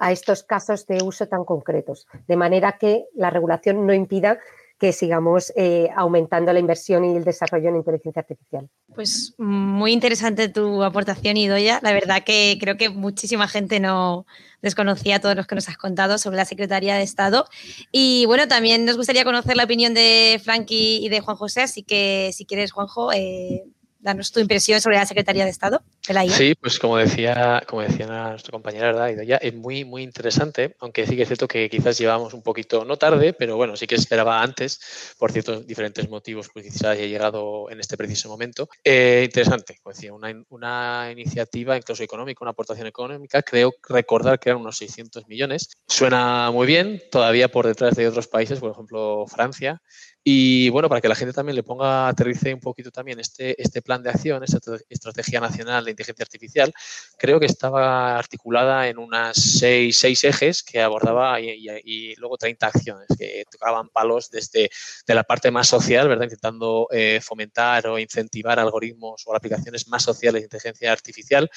[0.10, 4.40] estos casos de uso tan concretos, de manera que la regulación no impida
[4.78, 8.70] que sigamos eh, aumentando la inversión y el desarrollo en inteligencia artificial.
[8.94, 11.80] Pues muy interesante tu aportación, Idoya.
[11.82, 14.26] La verdad que creo que muchísima gente no
[14.62, 17.46] desconocía todos los que nos has contado sobre la Secretaría de Estado.
[17.92, 21.84] Y bueno, también nos gustaría conocer la opinión de Frankie y de Juan José, así
[21.84, 23.64] que si quieres, Juanjo, eh,
[24.06, 26.32] danos tu impresión sobre la Secretaría de Estado de la IA.
[26.32, 31.24] Sí, pues como decía, como decía nuestra compañera, es muy, muy interesante, aunque sí que
[31.24, 35.16] es cierto que quizás llevamos un poquito, no tarde, pero bueno, sí que esperaba antes,
[35.18, 38.70] por ciertos diferentes motivos, pues quizás haya llegado en este preciso momento.
[38.84, 44.62] Eh, interesante, decía, una, una iniciativa incluso económica, una aportación económica, creo recordar que eran
[44.62, 45.72] unos 600 millones.
[45.88, 49.82] Suena muy bien, todavía por detrás de otros países, por ejemplo Francia,
[50.28, 53.84] y bueno, para que la gente también le ponga, aterrice un poquito también este, este
[53.84, 54.58] plan de acción, esta
[54.90, 56.74] estrategia nacional de inteligencia artificial,
[57.16, 63.08] creo que estaba articulada en unas seis, seis ejes que abordaba y, luego 30 acciones
[63.16, 64.72] que tocaban palos desde
[65.06, 66.24] de la parte más social, ¿verdad?
[66.24, 71.48] Intentando eh, fomentar o incentivar algoritmos o aplicaciones más sociales de inteligencia artificial.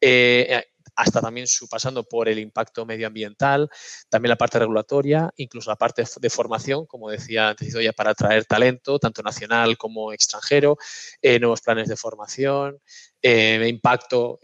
[0.00, 0.62] Eh,
[0.94, 3.68] hasta también su, pasando por el impacto medioambiental,
[4.08, 8.98] también la parte regulatoria, incluso la parte de formación, como decía antes para atraer talento,
[8.98, 10.76] tanto nacional como extranjero,
[11.20, 12.78] eh, nuevos planes de formación,
[13.24, 14.40] eh, impacto,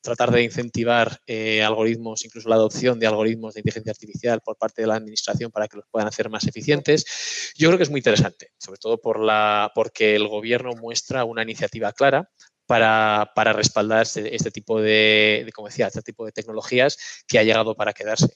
[0.00, 4.82] tratar de incentivar eh, algoritmos, incluso la adopción de algoritmos de inteligencia artificial por parte
[4.82, 7.52] de la administración para que los puedan hacer más eficientes.
[7.56, 12.30] Yo creo que es muy interesante, sobre todo porque el gobierno muestra una iniciativa clara
[12.66, 17.44] para, para respaldar este, este tipo de, como decía, este tipo de tecnologías que ha
[17.44, 18.26] llegado para quedarse.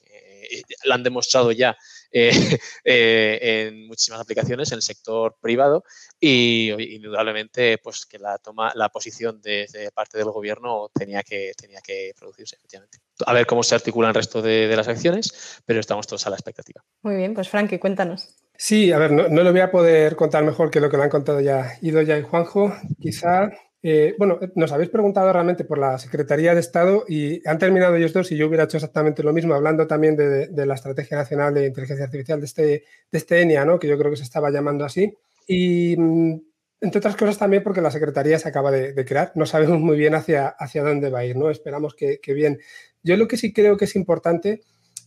[0.50, 1.76] Eh, la han demostrado ya
[2.12, 5.84] eh, eh, en muchísimas aplicaciones en el sector privado
[6.18, 11.80] y indudablemente pues que la toma la posición de, parte del gobierno tenía que tenía
[11.80, 12.98] que producirse efectivamente.
[13.26, 16.36] A ver cómo se articula el resto de, las acciones pero estamos todos a la
[16.36, 16.82] expectativa.
[17.02, 18.34] Muy bien pues Frankie cuéntanos.
[18.56, 21.04] Sí a ver no, no lo voy a poder contar mejor que lo que lo
[21.04, 22.74] han contado ya Ido ya y Juanjo.
[23.00, 23.50] Quizá
[23.82, 28.12] eh, bueno, nos habéis preguntado realmente por la Secretaría de Estado y han terminado ellos
[28.12, 31.66] dos y yo hubiera hecho exactamente lo mismo, hablando también de, la Estrategia Nacional de
[31.66, 33.78] Inteligencia Artificial de este, de este ENIA, ¿no?
[33.78, 35.14] que yo creo que se estaba llamando así.
[35.46, 36.40] Y mm,
[36.82, 40.14] entre otras cosas también porque la Secretaría se acaba de, crear, no sabemos muy bien
[40.14, 41.50] hacia, hacia dónde va a ir, ¿no?
[41.50, 42.58] esperamos que, que bien.
[43.02, 44.60] Yo lo que sí creo que es importante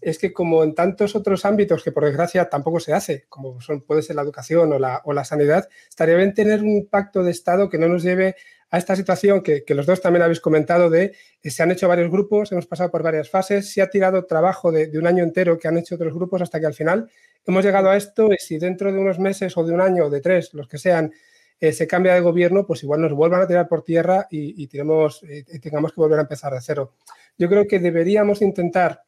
[0.03, 3.81] es que como en tantos otros ámbitos que por desgracia tampoco se hace, como son,
[3.81, 7.31] puede ser la educación o la, o la sanidad, estaría bien tener un pacto de
[7.31, 8.36] Estado que no nos lleve
[8.73, 12.09] a esta situación que, los dos también habéis comentado de eh, se han hecho varios
[12.09, 15.67] grupos, hemos pasado por varias fases, se ha tirado trabajo de, un año entero que
[15.67, 17.07] han hecho otros grupos hasta que al final
[17.45, 20.09] hemos llegado a esto y si dentro de unos meses o de un año o
[20.09, 21.13] de tres, los que sean,
[21.59, 24.67] eh, se cambia de gobierno, pues igual nos vuelvan a tirar por tierra y, y
[24.67, 26.95] tengamos que volver a empezar de cero.
[27.38, 29.03] Yo creo que deberíamos intentar,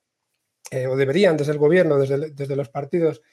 [0.69, 3.23] eh, o deberían desde el gobierno, desde, desde los partidos,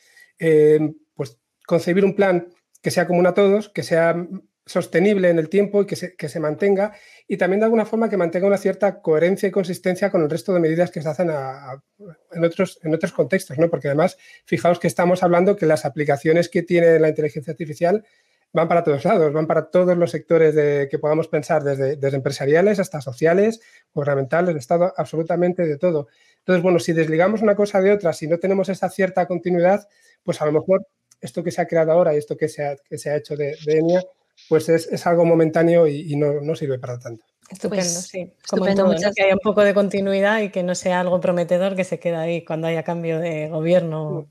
[1.14, 2.48] pues concebir un plan
[2.80, 4.16] que sea común a todos, que sea
[4.64, 6.94] sostenible en el tiempo y que se, que se, mantenga
[7.26, 10.54] y también de alguna forma que mantenga una cierta coherencia y consistencia con el resto
[10.54, 13.68] de medidas que se hacen en, otros, en otros contextos, ¿no?
[13.68, 18.04] Porque además, fijaos que estamos hablando que las aplicaciones que tiene la inteligencia artificial
[18.52, 22.16] van para todos lados, van para todos los sectores de, que podamos pensar, desde, desde
[22.16, 23.60] empresariales hasta sociales,
[23.94, 26.08] gubernamentales, de Estado, absolutamente de todo.
[26.38, 29.88] Entonces, bueno, si desligamos una cosa de otra, si no tenemos esa cierta continuidad,
[30.22, 30.86] pues a lo mejor
[31.20, 33.36] esto que se ha creado ahora y esto que se ha, que se ha hecho
[33.36, 34.02] de, de ENIA,
[34.48, 37.24] pues es, algo momentáneo y, no, sirve para tanto.
[37.50, 38.32] Estupendo, pues, sí.
[38.48, 41.98] Como que haya un poco de continuidad y que no sea algo prometedor que se
[41.98, 44.26] queda ahí cuando haya cambio de gobierno.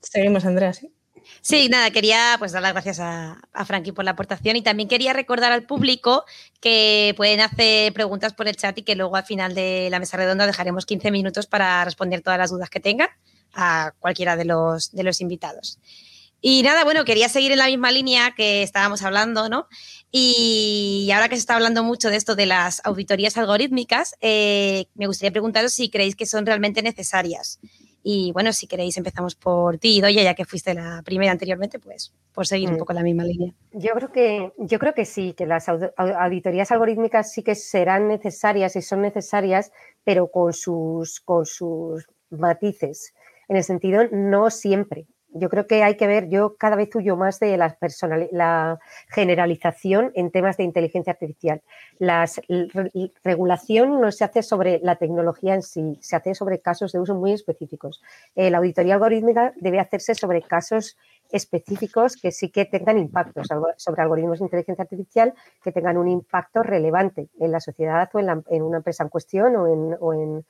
[0.00, 0.92] Seguimos, Andrea, ¿sí?
[1.40, 4.90] Sí, nada, quería pues dar las gracias a, a Frankie por la aportación y también
[4.90, 6.24] quería recordar al público
[6.60, 10.18] que pueden hacer preguntas por el chat y que luego al final de la mesa
[10.18, 13.08] redonda dejaremos 15 minutos para responder todas las dudas que tengan
[13.54, 15.78] a cualquiera de los, de los invitados.
[16.46, 19.66] Y nada, bueno, quería seguir en la misma línea que estábamos hablando, ¿no?
[20.10, 25.06] Y ahora que se está hablando mucho de esto de las auditorías algorítmicas, eh, me
[25.06, 27.60] gustaría preguntaros si creéis que son realmente necesarias.
[28.02, 32.12] Y bueno, si queréis empezamos por ti, Doya, ya que fuiste la primera anteriormente, pues
[32.34, 32.78] por seguir un mm.
[32.78, 33.54] poco la misma línea.
[33.72, 38.76] Yo creo que, yo creo que sí, que las auditorías algorítmicas sí que serán necesarias
[38.76, 39.72] y son necesarias,
[40.04, 43.14] pero con sus, con sus matices.
[43.48, 47.16] En el sentido, no siempre yo creo que hay que ver, yo cada vez huyo
[47.16, 47.76] más de la,
[48.30, 51.60] la generalización en temas de inteligencia artificial.
[51.98, 52.24] La
[53.24, 57.14] regulación no se hace sobre la tecnología en sí, se hace sobre casos de uso
[57.14, 58.00] muy específicos.
[58.36, 60.96] Eh, la auditoría algorítmica debe hacerse sobre casos
[61.30, 66.62] específicos que sí que tengan impactos sobre algoritmos de inteligencia artificial que tengan un impacto
[66.62, 70.44] relevante en la sociedad o en, una empresa en cuestión o en, o en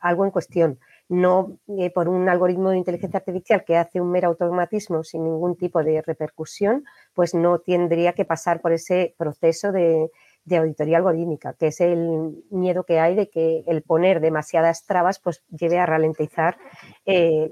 [0.00, 4.28] algo en cuestión no eh, por un algoritmo de inteligencia artificial que hace un mero
[4.28, 10.10] automatismo sin ningún tipo de repercusión, pues no tendría que pasar por ese proceso de,
[10.50, 15.42] auditoría algorítmica, que es el miedo que hay de que el poner demasiadas trabas pues
[15.48, 16.58] lleve a ralentizar
[17.06, 17.50] eh,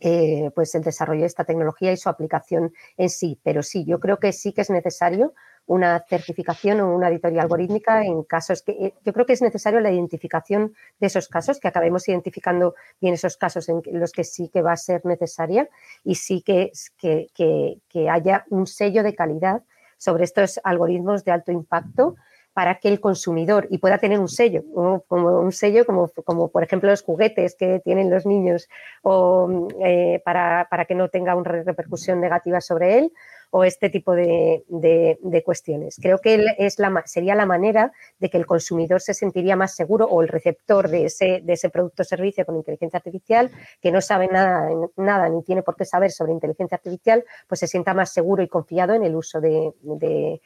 [0.00, 3.38] eh, pues el desarrollo de esta tecnología y su aplicación en sí.
[3.42, 5.34] Pero sí, yo creo que sí que es necesario
[5.66, 9.80] una certificación o una auditoría algorítmica en casos que eh, yo creo que es necesario
[9.80, 14.48] la identificación de esos casos, que acabemos identificando bien esos casos en los que sí
[14.48, 15.68] que va a ser necesaria
[16.04, 19.62] y sí que, que, haya un sello de calidad
[19.96, 22.16] sobre estos algoritmos de alto impacto
[22.52, 24.62] para que el consumidor y pueda tener un sello,
[25.06, 28.68] como, un sello como, por ejemplo los juguetes que tienen los niños
[29.02, 33.12] o eh, para, para, que no tenga una repercusión negativa sobre él
[33.50, 34.64] o este tipo de,
[35.44, 35.96] cuestiones.
[36.00, 40.06] Creo que es la, sería la manera de que el consumidor se sentiría más seguro
[40.06, 44.00] o el receptor de ese, de ese producto o servicio con inteligencia artificial, que no
[44.00, 48.12] sabe nada, nada ni tiene por qué saber sobre inteligencia artificial, pues se sienta más
[48.12, 50.40] seguro y confiado en el uso de,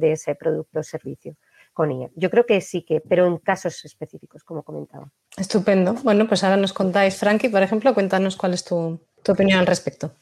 [0.00, 1.36] ese producto o servicio.
[1.72, 2.10] Con ella.
[2.16, 5.12] Yo creo que sí que, pero en casos específicos, como comentaba.
[5.36, 5.94] Estupendo.
[6.02, 10.12] Bueno, pues ahora nos contáis, Frankie, por ejemplo, cuéntanos cuál es tu opinión al respecto.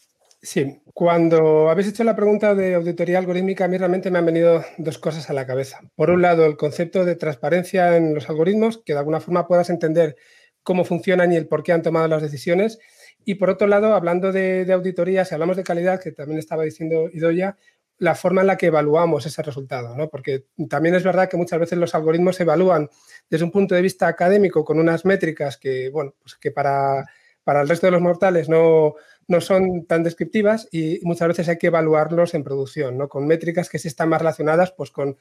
[0.40, 4.64] Sí, cuando habéis hecho la pregunta de auditoría algorítmica, a mí realmente me han venido
[4.76, 5.80] dos cosas a la cabeza.
[5.96, 9.68] Por un lado, el concepto de transparencia en los algoritmos, que de alguna forma puedas
[9.68, 10.16] entender
[10.62, 12.78] cómo funcionan y el por qué han tomado las decisiones.
[13.24, 17.08] Y por otro lado, hablando de, auditoría, si hablamos de calidad, que también estaba diciendo
[17.12, 17.56] Idoya,
[17.98, 20.08] la forma en la que evaluamos ese resultado, ¿no?
[20.08, 22.88] Porque también es verdad que muchas veces los algoritmos se evalúan
[23.28, 27.04] desde un punto de vista académico con unas métricas que, bueno, pues que para,
[27.42, 28.94] para el resto de los mortales no,
[29.28, 33.08] no son tan descriptivas y muchas veces hay que evaluarlos en producción, ¿no?
[33.08, 35.16] Con métricas que sí están más relacionadas pues, con,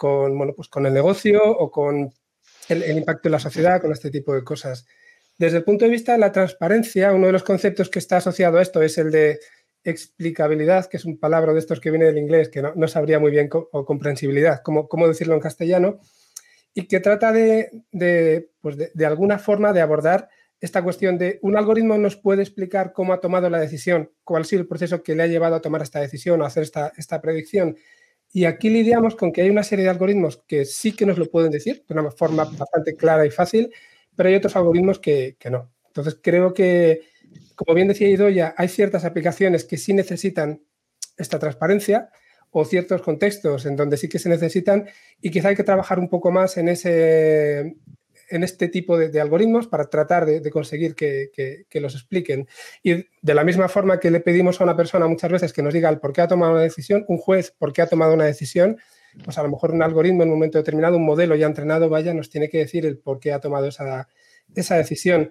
[0.00, 2.12] bueno, pues con el negocio o con
[2.68, 4.84] el, impacto en la sociedad, con este tipo de cosas.
[5.38, 8.58] Desde el punto de vista de la transparencia, uno de los conceptos que está asociado
[8.58, 9.38] a esto es el de
[9.84, 13.30] explicabilidad, que es un palabra de estos que viene del inglés, que no, sabría muy
[13.30, 16.00] bien, o comprensibilidad, cómo, cómo decirlo en castellano,
[16.74, 20.28] y que trata de, de, pues de, alguna forma de abordar
[20.60, 24.44] esta cuestión de un algoritmo nos puede explicar cómo ha tomado la decisión, cuál ha
[24.44, 27.20] sido el proceso que le ha llevado a tomar esta decisión o hacer esta, esta
[27.20, 27.76] predicción.
[28.32, 31.28] Y aquí lidiamos con que hay una serie de algoritmos que sí que nos lo
[31.28, 33.70] pueden decir de una forma bastante clara y fácil,
[34.14, 35.72] pero hay otros algoritmos que, que no.
[35.88, 37.00] Entonces creo que,
[37.54, 40.62] como bien decía Idoya, hay ciertas aplicaciones que sí necesitan
[41.16, 42.10] esta transparencia
[42.50, 44.86] o ciertos contextos en donde sí que se necesitan
[45.20, 47.76] y quizá hay que trabajar un poco más en ese,
[48.32, 52.48] en este tipo de, algoritmos para tratar de, conseguir que, los expliquen.
[52.82, 55.74] Y de la misma forma que le pedimos a una persona muchas veces que nos
[55.74, 58.24] diga el por qué ha tomado una decisión, un juez por qué ha tomado una
[58.24, 58.78] decisión,
[59.22, 62.14] pues a lo mejor un algoritmo en un momento determinado, un modelo ya entrenado, vaya,
[62.14, 64.06] nos tiene que decir el por qué ha tomado esa,
[64.76, 65.30] decisión.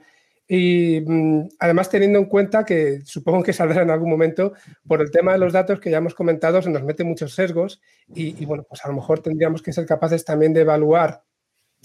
[0.54, 4.52] Y mm, además teniendo en cuenta que supongo que saldrá en algún momento
[4.86, 7.80] por el tema de los datos que ya hemos comentado, se nos mete muchos sesgos
[8.14, 11.24] y, bueno, pues a lo mejor tendríamos que ser capaces también de evaluar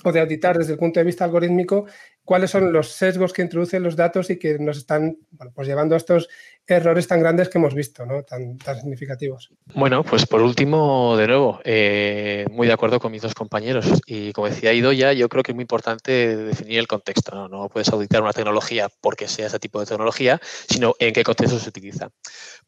[0.02, 1.86] o de auditar desde el punto de vista algorítmico
[2.24, 5.16] cuáles son los sesgos que introducen los datos y que nos están
[5.54, 6.28] pues llevando a estos
[6.74, 8.24] errores tan grandes que hemos visto, ¿no?
[8.24, 9.50] tan, tan significativos.
[9.74, 13.86] Bueno, pues por último, de nuevo, eh, muy de acuerdo con mis dos compañeros.
[14.06, 17.48] Y como decía Idoya, yo creo que es muy importante definir el contexto.
[17.48, 17.68] ¿no?
[17.68, 21.68] puedes auditar una tecnología porque sea ese tipo de tecnología, sino en qué contexto se
[21.68, 22.08] utiliza.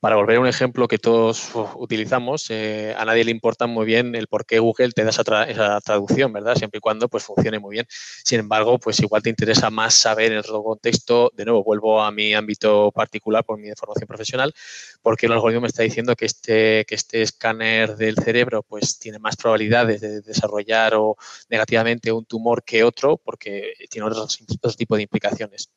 [0.01, 4.15] Para volver a un ejemplo que todos utilizamos, eh, a nadie le importa muy bien
[4.15, 6.55] el por qué Google te da esa, traducción, ¿verdad?
[6.55, 7.87] Siempre y cuando pues, funcione muy bien.
[7.89, 11.33] Sin embargo, pues igual te interesa más saber en otro contexto.
[11.35, 14.55] De nuevo, vuelvo a mi ámbito particular por mi formación profesional,
[15.03, 19.19] porque el algoritmo me está diciendo que este, que este escáner del cerebro pues, tiene
[19.19, 21.17] más probabilidades de desarrollar o
[21.49, 25.71] negativamente un tumor que otro, porque tiene otros, otro tipo de implicaciones.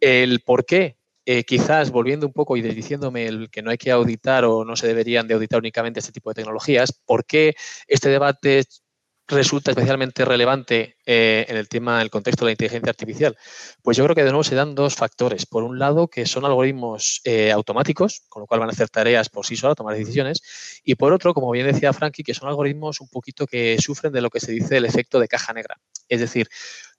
[0.00, 3.92] El por qué eh, quizás volviendo un poco y diciéndome el que no hay que
[3.92, 7.54] auditar o no se deberían de auditar únicamente este tipo de tecnologías, ¿por qué
[7.86, 8.64] este debate
[9.32, 13.36] resulta especialmente relevante eh, en el tema, del contexto de la inteligencia artificial?
[13.82, 15.46] Pues yo creo que de nuevo se dan dos factores.
[15.46, 19.28] Por un lado, que son algoritmos eh, automáticos, con lo cual van a hacer tareas
[19.28, 20.80] por sí solos, tomar decisiones.
[20.84, 24.20] Y por otro, como bien decía Frankie, que son algoritmos un poquito que sufren de
[24.20, 25.80] lo que se dice el efecto de caja negra.
[26.08, 26.48] Es decir,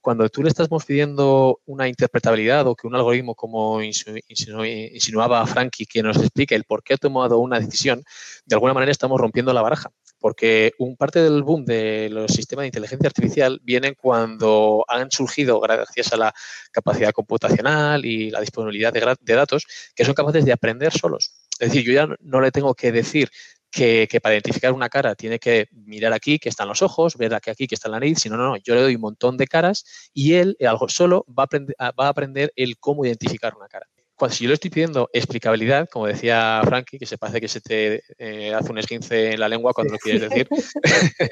[0.04, 6.04] cuando tú le estamos pidiendo una interpretabilidad o que un algoritmo, como insinuaba Frankie, que
[6.04, 8.04] nos explique el por qué ha tomado una decisión,
[8.46, 9.92] de alguna manera estamos rompiendo la baraja.
[10.24, 15.60] Porque un parte del boom de los sistemas de inteligencia artificial viene cuando han surgido,
[15.60, 16.34] gracias a la
[16.72, 21.34] capacidad computacional y la disponibilidad de, datos, que son capaces de aprender solos.
[21.60, 23.30] Es decir, yo ya no le tengo que decir
[23.70, 27.50] que, para identificar una cara tiene que mirar aquí que están los ojos, ver aquí,
[27.50, 29.84] aquí que está la nariz, sino no, no, yo le doy un montón de caras
[30.14, 33.90] y él, algo solo, va a, aprender, va a aprender el cómo identificar una cara
[34.24, 37.60] cuando, si yo le estoy pidiendo explicabilidad, como decía Frankie, que se parece que se
[37.60, 40.48] te eh, hace un esguince en la lengua cuando lo quieres decir,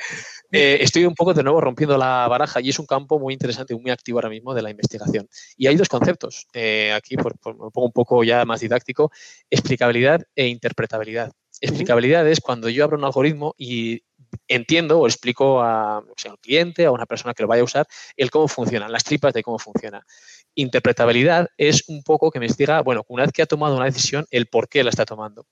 [0.51, 3.73] eh, estoy un poco de nuevo rompiendo la baraja y es un campo muy interesante
[3.73, 5.25] y muy activo ahora mismo de la investigación.
[5.55, 9.09] Y hay dos conceptos, eh, aquí por, por, me pongo un poco ya más didáctico,
[9.49, 11.31] explicabilidad e interpretabilidad.
[11.61, 14.03] Explicabilidad es cuando yo abro un algoritmo y
[14.53, 17.87] entiendo o explico a, un cliente, a una persona que lo vaya a usar,
[18.17, 20.05] el cómo funcionan, las tripas de cómo funciona
[20.55, 24.25] interpretabilidad es un poco que me diga, bueno, una vez que ha tomado una decisión,
[24.31, 25.45] el por qué la está tomando.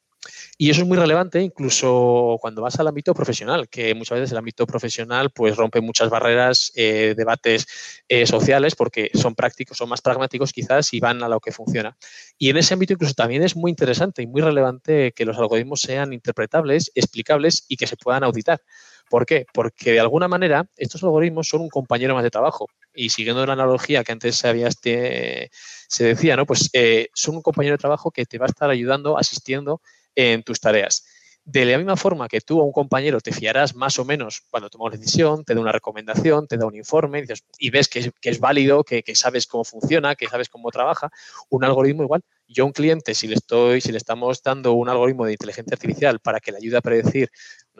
[0.57, 4.38] Y eso es muy relevante incluso cuando vas al ámbito profesional, que muchas veces el
[4.38, 7.67] ámbito profesional pues rompe muchas barreras, eh, debates
[8.09, 11.97] eh, sociales, porque son prácticos, son más pragmáticos quizás y van a lo que funciona.
[12.38, 15.82] Y en ese ámbito incluso también es muy interesante y muy relevante que los algoritmos
[15.82, 18.61] sean interpretables, explicables y que se puedan auditar.
[19.10, 19.45] ¿Por qué?
[19.53, 22.68] Porque de alguna manera estos algoritmos son un compañero más de trabajo.
[22.93, 25.49] Y siguiendo la analogía que antes este,
[25.88, 26.45] se decía, ¿no?
[26.45, 29.82] Pues eh, son un compañero de trabajo que te va a estar ayudando, asistiendo
[30.16, 31.05] en tus tareas.
[31.51, 34.69] De la misma forma que tú a un compañero te fiarás más o menos cuando
[34.69, 37.23] tomas una decisión, te da una recomendación, te da un informe
[37.57, 41.09] y ves que es, válido, que, que, sabes cómo funciona, que sabes cómo trabaja,
[41.49, 42.21] un algoritmo igual.
[42.47, 45.73] Yo a un cliente, si le estoy, si le estamos dando un algoritmo de inteligencia
[45.73, 47.31] artificial para que le ayude a predecir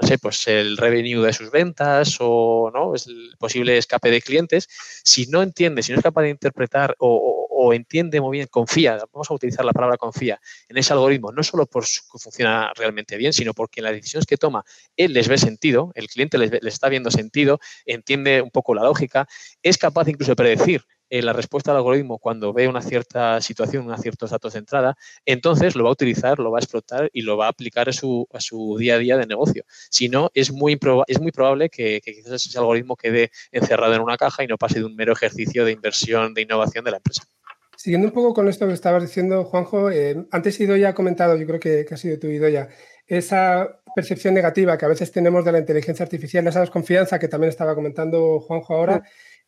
[0.02, 2.96] no sé, pues el revenue de sus ventas o ¿no?
[2.96, 4.68] es el posible escape de clientes,
[5.04, 9.30] si no entiende, si no es capaz de interpretar o, entiende muy bien, confía, vamos
[9.30, 13.34] a utilizar la palabra confía en ese algoritmo, no solo por que funciona realmente bien,
[13.34, 14.64] sino porque en las decisiones que toma
[14.96, 19.28] él les ve sentido, el cliente les, está viendo sentido, entiende un poco la lógica,
[19.62, 23.86] es capaz incluso de predecir eh, la respuesta al algoritmo cuando ve una cierta situación,
[23.86, 24.96] unos ciertos datos de entrada,
[25.26, 27.94] entonces lo va a utilizar, lo va a explotar y lo va a aplicar a
[27.94, 29.64] su, a su día a día de negocio.
[29.90, 34.18] Si no, es muy, es muy probable que, quizás ese algoritmo quede encerrado en una
[34.18, 37.24] caja y no pase de un mero ejercicio de inversión, de innovación de la empresa.
[37.82, 41.48] Siguiendo un poco con esto que estabas diciendo, Juanjo, eh, antes Idoya ha comentado, yo
[41.48, 42.68] creo que, ha sido tu Idoya,
[43.08, 47.48] esa percepción negativa que a veces tenemos de la inteligencia artificial, esa desconfianza que también
[47.48, 49.04] estaba comentando Juanjo ahora.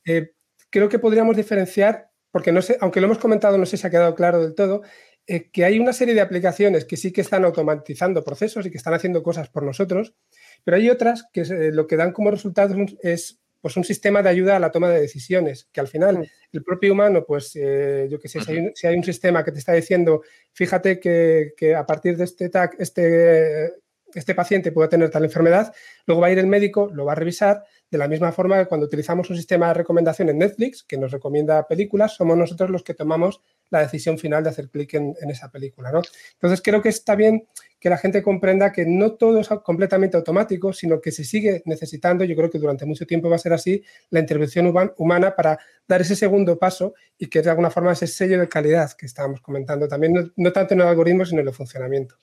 [0.05, 0.31] Eh,
[0.69, 3.89] creo que podríamos diferenciar, porque no sé, aunque lo hemos comentado, no sé si ha
[3.89, 4.81] quedado claro del todo,
[5.27, 8.77] eh, que hay una serie de aplicaciones que sí que están automatizando procesos y que
[8.77, 10.15] están haciendo cosas por nosotros,
[10.63, 14.29] pero hay otras que eh, lo que dan como resultado es pues, un sistema de
[14.29, 18.19] ayuda a la toma de decisiones, que al final el propio humano, pues eh, yo
[18.19, 22.17] que sé, si hay, un, sistema que te está diciendo, fíjate que, que a partir
[22.17, 23.81] de este tag, este
[24.13, 25.73] este paciente puede tener tal enfermedad,
[26.05, 28.67] luego va a ir el médico, lo va a revisar, de la misma forma que
[28.67, 32.83] cuando utilizamos un sistema de recomendación en Netflix, que nos recomienda películas, somos nosotros los
[32.83, 35.91] que tomamos la decisión final de hacer clic en, esa película.
[35.91, 36.01] ¿no?
[36.33, 37.47] Entonces creo que está bien
[37.81, 42.23] que la gente comprenda que no todo es completamente automático, sino que se sigue necesitando,
[42.23, 45.57] yo creo que durante mucho tiempo va a ser así, la intervención humana para
[45.87, 49.41] dar ese segundo paso y que de alguna forma ese sello de calidad que estábamos
[49.41, 52.17] comentando también, no, tanto en el algoritmo, sino en el funcionamiento.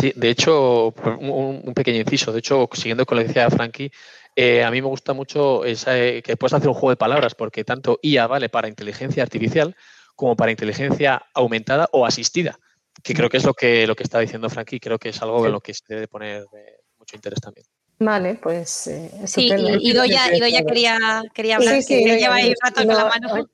[0.00, 3.92] Sí, de hecho, un, pequeño inciso, de hecho, siguiendo con lo que decía Frankie,
[4.34, 7.64] eh, a mí me gusta mucho eh, que puedes hacer un juego de palabras, porque
[7.64, 9.76] tanto IA vale para inteligencia artificial
[10.16, 12.58] como para inteligencia aumentada o asistida
[13.02, 15.44] que creo que es lo que, lo que está diciendo Frankie, creo que es algo
[15.46, 16.44] en lo que se debe poner
[16.98, 17.66] mucho interés también.
[18.04, 19.48] Vale, pues eh, sí,
[19.80, 20.22] y, Doya,
[20.64, 23.48] quería, quería hablar, sí, sí, que lleva ahí un rato con la mano.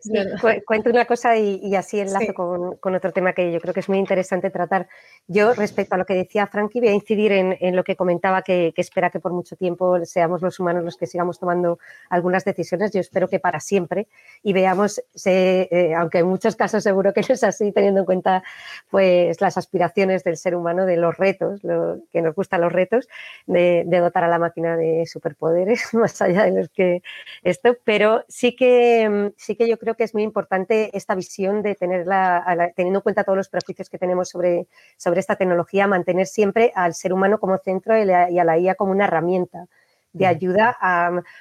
[0.67, 3.89] cuento una cosa y, así enlazo con, con, otro tema que yo creo que es
[3.91, 4.89] muy interesante tratar.
[5.27, 8.41] Yo, respecto a lo que decía Frankie, voy a incidir en, en lo que comentaba,
[8.41, 11.79] que, que, espera que por mucho tiempo seamos los humanos los que sigamos tomando
[12.09, 12.93] algunas decisiones.
[12.93, 14.09] Yo espero que para siempre
[14.43, 18.07] y veamos, se, eh, aunque en muchos casos seguro que no es así, teniendo en
[18.07, 18.43] cuenta
[18.91, 23.09] pues las aspiraciones del ser humano, de los retos, lo, que nos gustan los retos,
[23.47, 27.03] de, de dotar a la máquina de superpoderes, más allá de los que
[27.43, 31.63] esto, pero sí que, mm, sí que yo creo que es muy importante esta visión
[31.63, 34.67] de tenerla, teniendo en cuenta todos los prejuicios que tenemos sobre,
[34.97, 38.93] sobre esta tecnología, mantener siempre al ser humano como centro y a la IA como
[38.93, 39.67] una herramienta
[40.13, 40.77] de ayuda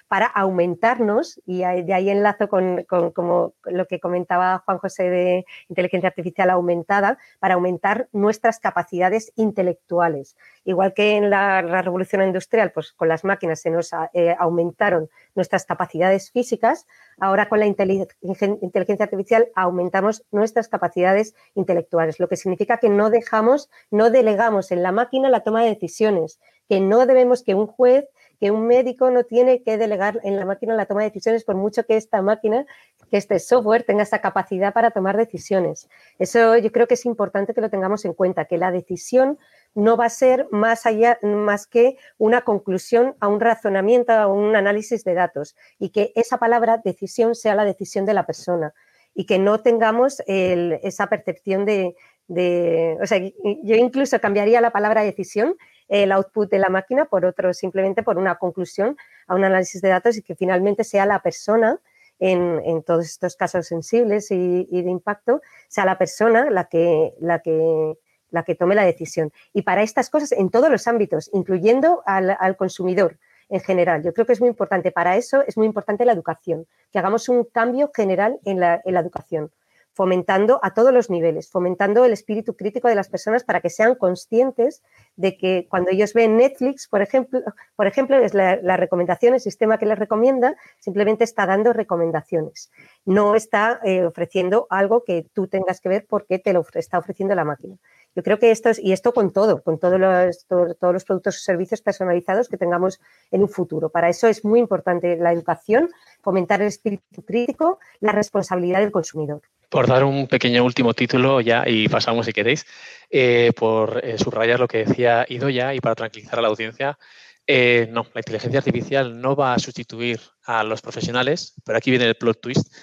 [0.08, 6.10] para aumentarnos, y de ahí enlazo con, como lo que comentaba Juan José de inteligencia
[6.10, 10.36] artificial aumentada, para aumentar nuestras capacidades intelectuales.
[10.66, 15.66] Igual que en la, revolución industrial, pues con las máquinas se nos eh, aumentaron nuestras
[15.66, 16.88] capacidades físicas,
[17.20, 23.70] ahora con la inteligencia artificial aumentamos nuestras capacidades intelectuales, lo que significa que no dejamos,
[23.92, 28.06] no delegamos en la máquina la toma de decisiones, que no debemos que un juez
[28.40, 31.56] que un médico no tiene que delegar en la máquina la toma de decisiones por
[31.56, 32.66] mucho que esta máquina,
[33.10, 35.90] que este software tenga esa capacidad para tomar decisiones.
[36.20, 39.40] Eso yo creo que es importante que lo tengamos en cuenta, que la decisión
[39.74, 44.56] no va a ser más allá, más que una conclusión a un razonamiento, a un
[44.56, 48.74] análisis de datos y que esa palabra decisión sea la decisión de la persona
[49.14, 51.96] y que no tengamos esa percepción de,
[52.28, 55.56] de, o sea, yo incluso cambiaría la palabra decisión,
[55.88, 59.90] el output de la máquina, por otro, simplemente por una conclusión a un análisis de
[59.90, 61.80] datos y que finalmente sea la persona
[62.20, 67.98] en, todos estos casos sensibles y, de impacto, sea la persona la que, la, que,
[68.32, 69.32] la que tome la decisión.
[69.54, 73.18] Y para estas cosas, en todos los ámbitos, incluyendo al, consumidor
[73.50, 74.04] en general.
[74.04, 74.92] Yo creo que es muy importante.
[74.92, 78.94] Para eso es muy importante la educación, que hagamos un cambio general en la, en
[78.94, 79.52] la educación
[79.98, 83.96] fomentando a todos los niveles, fomentando el espíritu crítico de las personas para que sean
[83.96, 84.84] conscientes
[85.16, 87.42] de que cuando ellos ven Netflix, por ejemplo,
[87.76, 92.70] por ejemplo es la, recomendación, el sistema que les recomienda, simplemente está dando recomendaciones.
[93.06, 97.34] No está eh, ofreciendo algo que tú tengas que ver porque te lo está ofreciendo
[97.34, 97.76] la máquina.
[98.16, 101.38] Yo creo que esto es, y esto con todo, con todos los, todos los productos
[101.38, 103.90] o servicios personalizados que tengamos en un futuro.
[103.90, 105.90] Para eso es muy importante la educación,
[106.22, 109.42] fomentar el espíritu crítico, la responsabilidad del consumidor.
[109.70, 112.66] Por dar un pequeño último título ya y pasamos si queréis,
[113.10, 116.98] eh, por eh, subrayar lo que decía Ido ya y para tranquilizar a la audiencia,
[117.46, 122.06] eh, no, la inteligencia artificial no va a sustituir a los profesionales, pero aquí viene
[122.06, 122.74] el plot twist.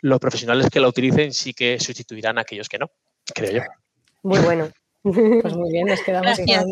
[0.00, 2.90] Los profesionales que la utilicen sí que sustituirán a aquellos que no,
[3.34, 3.62] creo yo.
[4.22, 4.68] Muy bueno.
[5.04, 6.64] Pues muy bien, nos quedamos Gracias.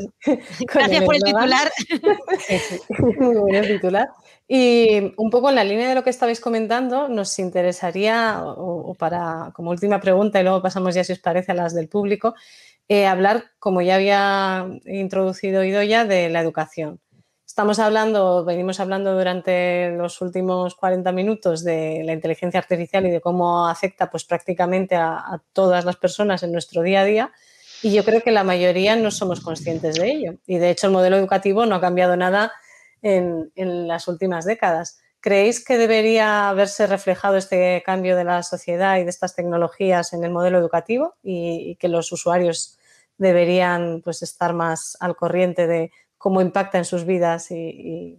[0.61, 1.73] Gracias por el titular.
[3.19, 4.09] muy buen titular.
[4.53, 9.53] Y un poco en la línea de lo que estabais comentando, nos interesaría, o, para
[9.55, 12.35] como última pregunta, y luego pasamos ya, si os parece, a las del público,
[12.89, 16.99] eh, hablar, como ya había introducido Idoya, de la educación.
[17.47, 23.21] Estamos hablando, venimos hablando durante los últimos 40 minutos de la inteligencia artificial y de
[23.21, 27.33] cómo afecta pues, prácticamente a todas las personas en nuestro día a día
[27.83, 30.35] y yo creo que la mayoría no somos conscientes de ello.
[30.47, 32.53] Y de hecho el modelo educativo no ha cambiado nada
[33.03, 33.51] en,
[33.89, 34.99] las últimas décadas.
[35.21, 40.25] ¿Creéis que debería haberse reflejado este cambio de la sociedad y de estas tecnologías en
[40.25, 42.79] el modelo educativo y, que los usuarios
[43.19, 48.19] deberían pues, estar más al corriente de cómo impacta en sus vidas y,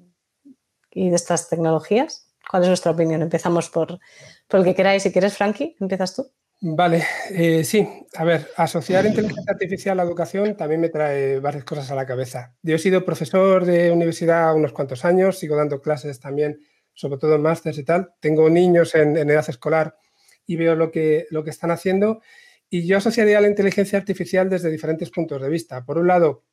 [0.93, 2.27] de estas tecnologías?
[2.49, 3.21] ¿Cuál es vuestra opinión?
[3.21, 3.99] Empezamos por,
[4.47, 5.03] por el que queráis.
[5.03, 6.31] Si quieres, Frankie, empiezas tú.
[6.63, 11.63] Vale, eh, sí, a ver, asociar inteligencia artificial a la educación también me trae varias
[11.63, 12.55] cosas a la cabeza.
[12.61, 16.59] Yo he sido profesor de universidad unos cuantos años, sigo dando clases también,
[16.93, 18.13] sobre todo en másteres y tal.
[18.19, 19.95] Tengo niños en, edad escolar
[20.45, 22.21] y veo lo que, lo que están haciendo.
[22.69, 25.83] Y yo asociaría la inteligencia artificial desde diferentes puntos de vista.
[25.83, 26.43] Por un lado,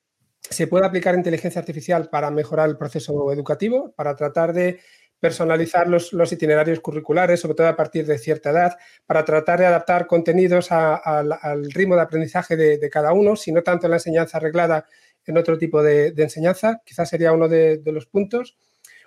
[0.41, 4.81] se puede aplicar inteligencia artificial para mejorar el proceso educativo, para tratar de
[5.21, 10.07] personalizar los, itinerarios curriculares, sobre todo a partir de cierta edad, para tratar de adaptar
[10.07, 14.87] contenidos al ritmo de aprendizaje de, cada uno, si no tanto en la enseñanza arreglada,
[15.27, 16.81] en otro tipo de, enseñanza.
[16.85, 18.57] Quizás sería uno de, los puntos.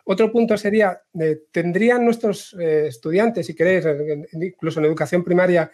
[0.04, 3.86] Otro punto sería, eh, ¿tendrían nuestros eh, estudiantes, si queréis,
[4.34, 5.72] incluso en educación primaria,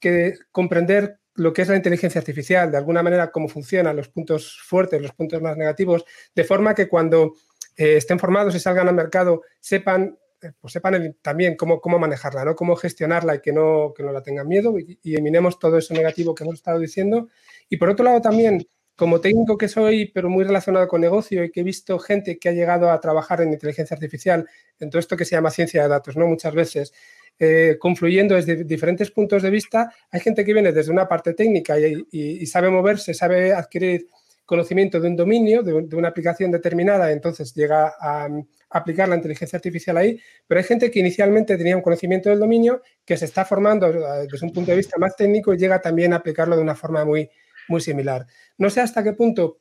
[0.00, 4.58] que comprender lo que es la inteligencia artificial, de alguna manera cómo funcionan los puntos
[4.64, 7.34] fuertes, los puntos más negativos, de forma que cuando
[7.76, 12.44] eh, estén formados y salgan al mercado, sepan, eh, pues sepan también cómo, cómo manejarla,
[12.44, 12.56] ¿no?
[12.56, 16.34] cómo gestionarla y que no, que no la tengan miedo y, eliminemos todo eso negativo
[16.34, 17.28] que hemos estado diciendo.
[17.68, 18.66] Y por otro lado también,
[18.96, 22.48] como técnico que soy, pero muy relacionado con negocio y que he visto gente que
[22.48, 24.48] ha llegado a trabajar en inteligencia artificial,
[24.80, 26.26] en todo esto que se llama ciencia de datos, ¿no?
[26.26, 26.94] Muchas veces,
[27.38, 31.76] eh, confluyendo desde diferentes puntos de vista, hay gente que viene desde una parte técnica
[31.78, 34.06] y sabe moverse, sabe adquirir
[34.46, 38.28] conocimiento de un dominio, de, una aplicación determinada, entonces llega a,
[38.70, 42.82] aplicar la inteligencia artificial ahí, pero hay gente que inicialmente tenía un conocimiento del dominio,
[43.04, 46.12] que se está formando eh, desde un punto de vista más técnico y llega también
[46.12, 47.28] a aplicarlo de una forma muy,
[47.68, 48.26] muy similar.
[48.58, 49.60] No sé hasta qué punto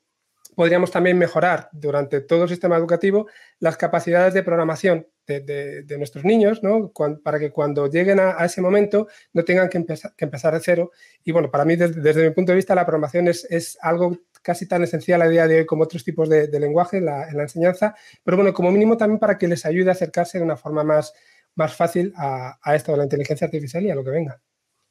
[0.55, 3.27] podríamos también mejorar durante todo el sistema educativo
[3.59, 6.91] las capacidades de programación de, nuestros niños, ¿no?
[7.23, 10.91] para que cuando lleguen a, ese momento no tengan que empezar, que empezar de cero.
[11.23, 14.67] Y bueno, para mí, desde, mi punto de vista, la programación es, es algo casi
[14.67, 18.37] tan esencial a día de hoy como otros tipos de, lenguaje en la, enseñanza, pero
[18.37, 21.13] bueno, como mínimo también para que les ayude a acercarse de una forma más,
[21.55, 24.39] más fácil a, esto de la inteligencia artificial y a lo que venga.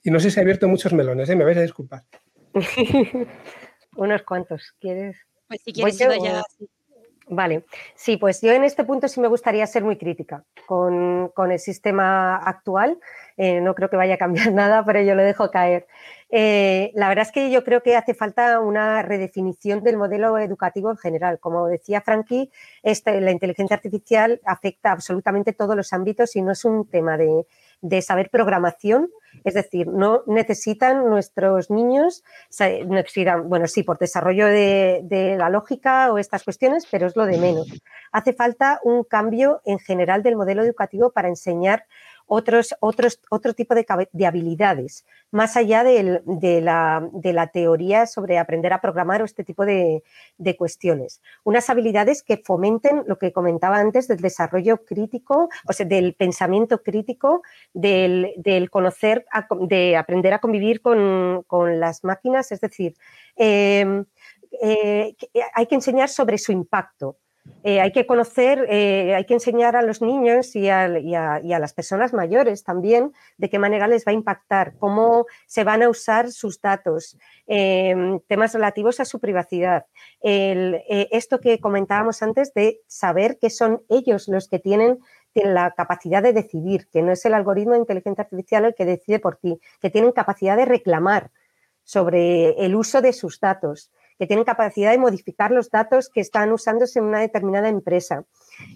[0.03, 1.37] Y no sé si he abierto muchos melones, ¿eh?
[1.37, 2.05] me vais a disculpar.
[3.97, 5.17] Unos cuantos, ¿quieres?
[5.47, 6.43] Pues si quieres, ya.
[7.29, 7.65] Vale,
[7.95, 12.37] sí, pues yo en este punto sí me gustaría ser muy crítica con, el sistema
[12.37, 12.99] actual.
[13.39, 15.87] Eh, no creo que vaya a cambiar nada, pero yo lo dejo caer.
[16.29, 20.91] Eh, la verdad es que yo creo que hace falta una redefinición del modelo educativo
[20.91, 21.39] en general.
[21.41, 22.51] Como decía Frankie,
[22.83, 27.47] este, la inteligencia artificial afecta absolutamente todos los ámbitos y no es un tema de,
[27.85, 29.11] de saber programación
[29.43, 32.23] es decir, no necesitan nuestros niños,
[32.87, 37.39] necesitan, bueno, sí, por desarrollo de, la lógica o estas cuestiones, pero es lo de
[37.39, 37.67] menos.
[38.13, 41.87] Hace falta un cambio en general del modelo educativo para enseñar
[42.27, 43.87] otros, otros, otro tipo de,
[44.27, 46.21] habilidades, más allá de,
[46.63, 50.03] la, teoría sobre aprender a programar o este tipo de,
[50.57, 51.21] cuestiones.
[51.43, 56.83] Unas habilidades que fomenten lo que comentaba antes del desarrollo crítico, o sea, del pensamiento
[56.83, 59.27] crítico, del, conocer,
[59.69, 61.45] de aprender a convivir con,
[61.81, 62.95] las máquinas, es decir,
[63.37, 64.05] em,
[64.63, 65.17] eh,
[65.55, 67.17] hay que enseñar sobre su impacto.
[67.63, 72.13] Eh, hay que conocer, eh, hay que enseñar a los niños y a, las personas
[72.13, 76.61] mayores también de qué manera les va a impactar, cómo se van a usar sus
[76.61, 77.17] datos,
[77.47, 79.87] em, temas relativos a su privacidad.
[80.23, 84.99] Eh, esto que comentábamos antes de saber que son ellos los que tienen
[85.35, 89.19] la capacidad de decidir, que no es el algoritmo de inteligencia artificial el que decide
[89.19, 91.31] por ti, que tienen capacidad de reclamar
[91.83, 96.53] sobre el uso de sus datos que tienen capacidad de modificar los datos que están
[96.53, 98.25] usándose en una determinada empresa,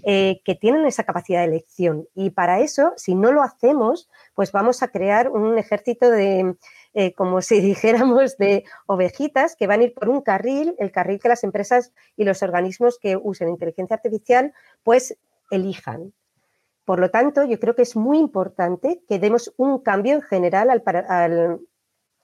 [0.05, 2.09] eh, que tienen esa capacidad de elección.
[2.15, 6.57] Y para eso, si no lo hacemos, pues vamos a crear un ejército de,
[6.95, 11.21] eh, como si dijéramos, de ovejitas que van a ir por un carril, el carril
[11.21, 15.17] que las empresas y los organismos que usen inteligencia artificial, pues
[15.51, 16.13] elijan.
[16.85, 20.71] Por lo tanto, yo creo que es muy importante que demos un cambio en general
[20.71, 21.61] al, al,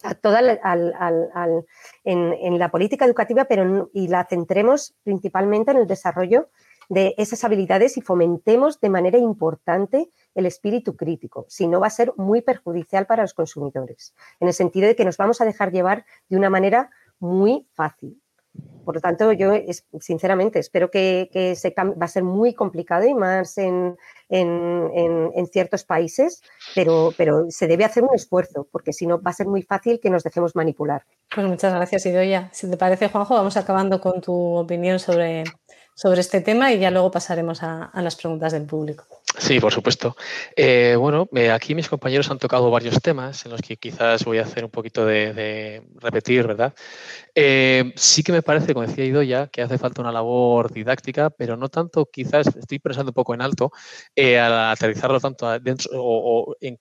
[0.04, 0.40] a toda
[2.04, 6.50] en, la política educativa, pero y la centremos principalmente en el desarrollo
[6.88, 11.90] de esas habilidades y fomentemos de manera importante el espíritu crítico, si no va a
[11.90, 15.72] ser muy perjudicial para los consumidores, en el sentido de que nos vamos a dejar
[15.72, 18.20] llevar de una manera muy fácil.
[18.84, 19.52] Por lo tanto, yo
[19.98, 21.30] sinceramente espero que,
[21.78, 23.96] va a ser muy complicado y más en,
[25.50, 26.42] ciertos países,
[26.74, 27.12] pero,
[27.48, 30.22] se debe hacer un esfuerzo, porque si no va a ser muy fácil que nos
[30.22, 31.04] dejemos manipular.
[31.34, 32.50] Pues muchas gracias, Idoya.
[32.52, 35.44] Si te parece, Juanjo, vamos acabando con tu opinión sobre
[36.16, 39.06] este tema y ya luego pasaremos a, las preguntas del público.
[39.36, 40.16] Sí, por supuesto.
[40.54, 44.38] Eh, bueno, eh, aquí mis compañeros han tocado varios temas en los que quizás voy
[44.38, 46.72] a hacer un poquito de, repetir, ¿verdad?
[47.34, 51.56] Eh, sí que me parece, como decía Idoya, que hace falta una labor didáctica, pero
[51.56, 53.72] no tanto, quizás estoy pensando un poco en alto,
[54.16, 56.78] al aterrizarlo tanto dentro o, o en,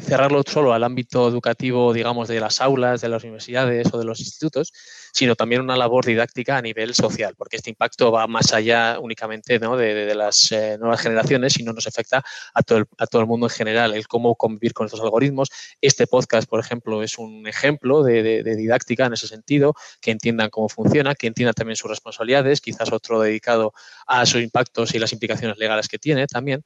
[0.00, 4.20] cerrarlo solo al ámbito educativo, digamos, de las aulas, de las universidades o de los
[4.20, 4.72] institutos,
[5.12, 9.58] sino también una labor didáctica a nivel social, porque este impacto va más allá únicamente
[9.58, 12.22] de, las eh, nuevas generaciones, sino nos afecta
[12.54, 15.50] a todo, el, a todo el mundo en general, el cómo convivir con estos algoritmos.
[15.80, 20.68] Este podcast, por ejemplo, es un ejemplo de, didáctica en ese sentido, que entiendan cómo
[20.68, 23.72] funciona, que entiendan también sus responsabilidades, quizás otro dedicado
[24.06, 26.62] a sus impactos y las implicaciones legales que tiene también.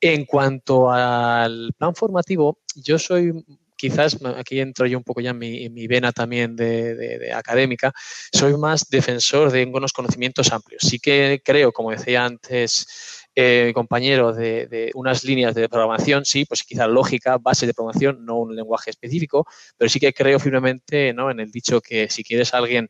[0.00, 3.32] En cuanto al plan formativo, yo soy
[3.76, 7.92] quizás aquí entro yo un poco ya en mi, vena también de, académica,
[8.32, 10.82] soy más defensor de unos conocimientos amplios.
[10.82, 12.86] Sí que creo, como decía antes
[13.34, 18.38] eh, compañero, de, unas líneas de programación, sí, pues quizás lógica, base de programación, no
[18.38, 19.46] un lenguaje específico,
[19.76, 21.30] pero sí que creo firmemente ¿no?
[21.30, 22.88] en el dicho que si quieres a alguien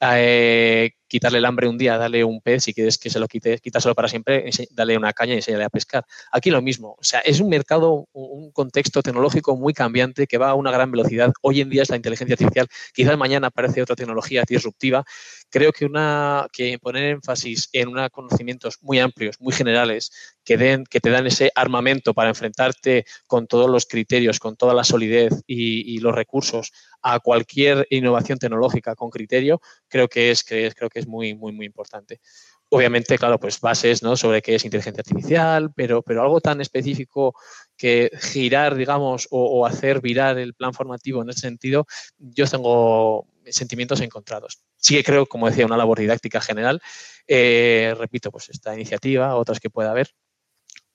[0.00, 3.58] eh, quitarle el hambre un día, dale un pez, si quieres que se lo quite,
[3.58, 6.04] quítaselo para siempre, dale una caña y enséñale a pescar.
[6.32, 10.50] Aquí lo mismo, o sea, es un mercado, un contexto tecnológico muy cambiante que va
[10.50, 11.32] a una gran velocidad.
[11.42, 15.04] Hoy en día es la inteligencia artificial, quizás mañana aparece otra tecnología disruptiva.
[15.48, 20.10] Creo que, una, que poner énfasis en unos conocimientos muy amplios, muy generales,
[20.44, 24.74] que, den, que te dan ese armamento para enfrentarte con todos los criterios, con toda
[24.74, 30.74] la solidez y, los recursos a cualquier innovación tecnológica con criterio, creo que es, es,
[30.74, 32.20] creo que es muy, muy, muy importante.
[32.68, 34.16] Obviamente, claro, pues bases ¿no?
[34.16, 37.34] sobre qué es inteligencia artificial, pero, pero algo tan específico
[37.76, 41.86] que girar, digamos, o, hacer virar el plan formativo en ese sentido,
[42.18, 44.62] yo tengo sentimientos encontrados.
[44.76, 46.80] Sí que creo, como decía, una labor didáctica general.
[47.28, 50.10] Eh, repito, pues esta iniciativa, otras que pueda haber,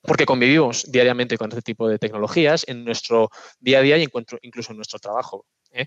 [0.02, 3.30] porque convivimos diariamente con este tipo de tecnologías en nuestro
[3.60, 4.08] día a día y
[4.41, 5.45] incluso en nuestro trabajo.
[5.72, 5.86] ¿eh?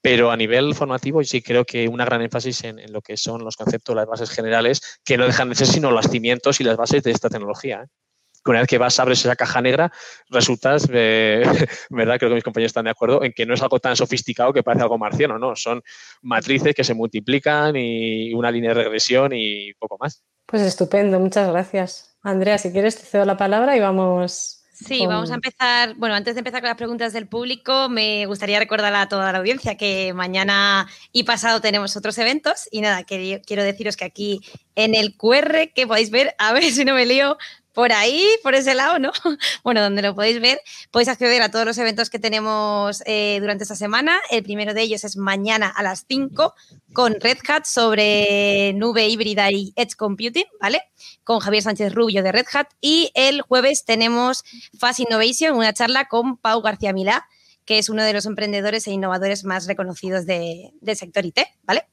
[0.00, 3.56] Pero a nivel formativo sí creo que una gran énfasis en, lo que son los
[3.56, 7.02] conceptos, las bases generales, que no dejan de ser sino los cimientos y las bases
[7.02, 7.82] de esta tecnología.
[7.84, 8.03] ¿eh?
[8.50, 9.92] Una vez que vas, abres esa caja negra,
[10.28, 11.42] resultas, eh,
[11.90, 12.18] ¿verdad?
[12.18, 14.62] Creo que mis compañeros están de acuerdo en que no es algo tan sofisticado que
[14.62, 15.56] parece algo marciano, ¿no?
[15.56, 15.82] Son
[16.22, 20.22] matrices que se multiplican y una línea de regresión y poco más.
[20.46, 22.16] Pues estupendo, muchas gracias.
[22.22, 25.94] Andrea, si quieres te cedo la palabra y vamos Sí, vamos a empezar.
[25.94, 29.38] Bueno, antes de empezar con las preguntas del público, me gustaría recordar a toda la
[29.38, 32.68] audiencia que mañana y pasado tenemos otros eventos.
[32.72, 34.40] Y nada, quiero deciros que aquí
[34.74, 37.38] en el QR que podéis ver, a ver si no me lío,
[37.74, 39.12] por ahí, por ese lado, ¿no?
[39.64, 40.60] Bueno, donde lo podéis ver,
[40.90, 44.18] podéis acceder a todos los eventos que tenemos eh, durante esta semana.
[44.30, 46.54] El primero de ellos es mañana a las 5
[46.92, 50.82] con Red Hat sobre nube híbrida y Edge Computing, ¿vale?
[51.24, 52.68] Con Javier Sánchez Rubio de Red Hat.
[52.80, 54.44] Y el jueves tenemos
[54.78, 57.26] Fast Innovation, una charla con Pau García Milá,
[57.64, 61.86] que es uno de los emprendedores e innovadores más reconocidos del sector IT, ¿vale?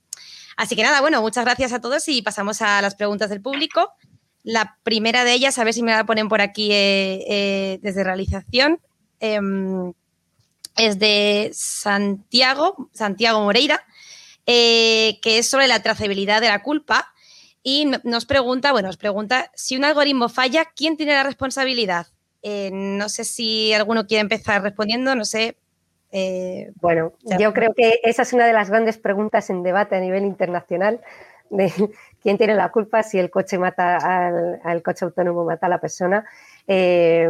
[0.57, 3.93] Así que nada, bueno, muchas gracias a todos y pasamos a las preguntas del público.
[4.43, 8.03] La primera de ellas, a ver si me la ponen por aquí eh, eh, desde
[8.03, 8.79] realización,
[9.19, 9.93] em,
[10.77, 13.85] es de Santiago, Santiago Moreira,
[14.47, 17.13] eh, que es sobre la trazabilidad de la culpa.
[17.63, 22.07] Y nos pregunta, bueno, nos pregunta, si un algoritmo falla, ¿quién tiene la responsabilidad?
[22.43, 25.57] no sé si alguno quiere empezar respondiendo, no sé.
[26.81, 30.25] bueno, yo creo que esa es una de las grandes preguntas en debate a nivel
[30.25, 31.01] internacional
[31.51, 31.71] de
[32.21, 33.97] quién tiene la culpa si el coche mata
[34.63, 36.25] al, coche autónomo mata a la persona.
[36.67, 37.29] Eh,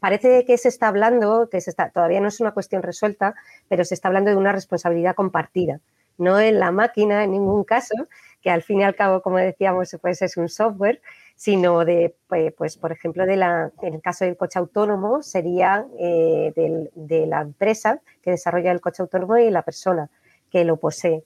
[0.00, 3.34] parece que se está hablando, que se está, todavía no es una cuestión resuelta,
[3.68, 5.80] pero se está hablando de una responsabilidad compartida,
[6.18, 7.94] no en la máquina en ningún caso,
[8.42, 11.02] que al fin y al cabo, como decíamos, pues es un software,
[11.36, 15.86] sino de, pues, pues por ejemplo, de la, en el caso del coche autónomo, sería
[15.98, 20.10] eh, de la empresa que desarrolla el coche autónomo y la persona
[20.50, 21.24] que lo posee.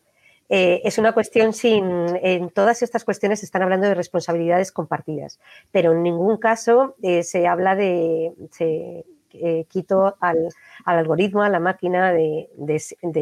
[0.49, 1.85] Eh, es una cuestión sin.
[2.23, 5.41] En todas estas cuestiones se están hablando de responsabilidades compartidas,
[5.73, 8.33] pero en ningún caso eh, se habla de.
[8.51, 9.05] Se,
[9.37, 10.49] eh, quito al,
[10.85, 12.49] algoritmo, a la máquina de,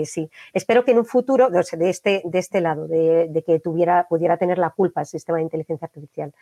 [0.04, 0.30] sí.
[0.52, 4.58] Espero que en un futuro, de, este, de este lado, de, que tuviera, pudiera tener
[4.58, 6.34] la culpa el sistema de inteligencia artificial.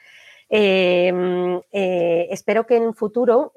[0.51, 1.63] Espero
[2.67, 3.53] que en un futuro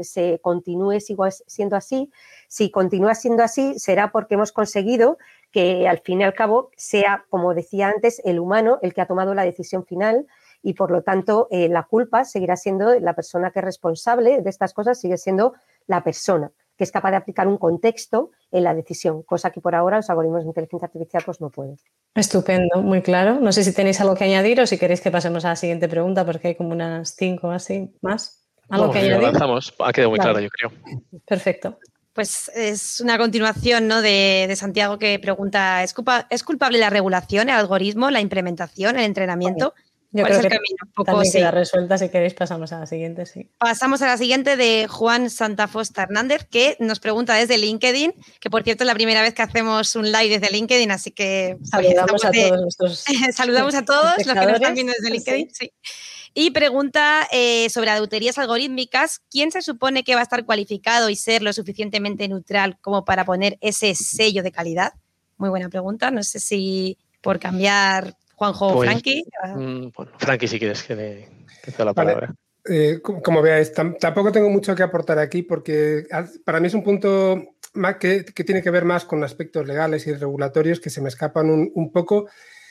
[0.00, 2.10] se continúe siendo así.
[2.48, 5.18] Si continúa siendo así, será porque hemos conseguido
[5.52, 9.06] que al fin y al cabo sea, como decía antes, el humano el que ha
[9.06, 10.26] tomado la decisión final
[10.62, 14.50] y por lo tanto eh, la culpa seguirá siendo la persona que es responsable de
[14.50, 15.52] estas cosas, sigue siendo
[15.86, 16.50] la persona
[16.82, 20.10] que es capaz de aplicar un contexto en la decisión, cosa que por ahora los
[20.10, 21.76] algoritmos de inteligencia artificial pues no pueden.
[22.12, 23.38] Estupendo, muy claro.
[23.38, 25.88] No sé si tenéis algo que añadir o si queréis que pasemos a la siguiente
[25.88, 28.48] pregunta, porque hay como unas cinco así más.
[28.68, 29.26] ¿Algo que añadir?
[29.26, 30.72] Avanzamos, ha quedado muy claro, yo creo.
[31.24, 31.78] Perfecto
[32.14, 34.02] pues es una continuación ¿no?
[34.02, 35.94] de, Santiago que pregunta, ¿es,
[36.28, 39.72] ¿es, culpable la regulación, el algoritmo, la implementación, el entrenamiento?
[40.14, 40.76] Yo creo que camino?
[40.84, 43.50] Un poco, queda resuelta, si queréis pasamos a la siguiente, sí.
[43.56, 48.62] Pasamos a la siguiente de Juan Santafosta Hernández, que nos pregunta desde LinkedIn, que por
[48.62, 51.56] cierto es la primera vez que hacemos un live desde LinkedIn, así que...
[51.62, 53.04] Saludamos a todos nuestros...
[53.34, 55.72] saludamos a todos los que nos están viendo desde LinkedIn, sí.
[56.34, 61.16] Y pregunta eh, sobre auditorías algorítmicas, ¿quién se supone que va a estar cualificado y
[61.16, 64.92] ser lo suficientemente neutral como para poner ese sello de calidad?
[65.36, 69.24] Muy buena pregunta, no sé si por cambiar Juanjo pues, Frankie.
[69.56, 71.28] Mm, bueno, Frankie, si quieres que le
[71.76, 72.34] dé la palabra.
[72.64, 76.06] Eh, como veáis, tampoco tengo mucho que aportar aquí porque
[76.44, 80.12] para mí es un punto más que, tiene que ver más con aspectos legales y
[80.12, 82.28] regulatorios que se me escapan un poco.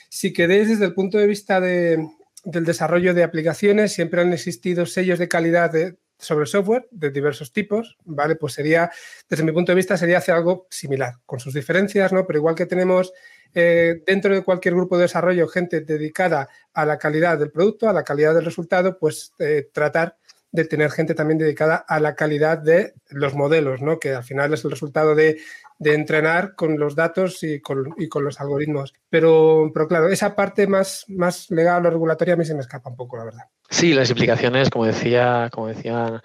[0.09, 2.07] Si queréis desde el punto de vista de,
[2.43, 5.72] del desarrollo de aplicaciones siempre han existido sellos de calidad
[6.18, 8.36] sobre software de diversos tipos, ¿vale?
[8.36, 8.91] Pues sería,
[9.30, 12.28] desde mi punto de vista, sería hacer algo similar, con sus diferencias, ¿no?
[12.28, 13.12] Pero igual que tenemos
[13.54, 17.93] eh, dentro de cualquier grupo de desarrollo gente dedicada a la calidad del producto, a
[17.93, 20.18] la calidad del resultado, pues eh, tratar
[20.52, 23.99] de tener gente también dedicada a la calidad de los modelos, ¿no?
[23.99, 25.38] Que al final es el resultado de
[25.80, 28.93] entrenar con los datos y con, y con los algoritmos.
[29.10, 32.89] Pero, pero, claro, esa parte más, más legal o regulatoria a mí se me escapa
[32.89, 33.45] un poco, la verdad.
[33.70, 36.22] Sí, las implicaciones, como decía, como decía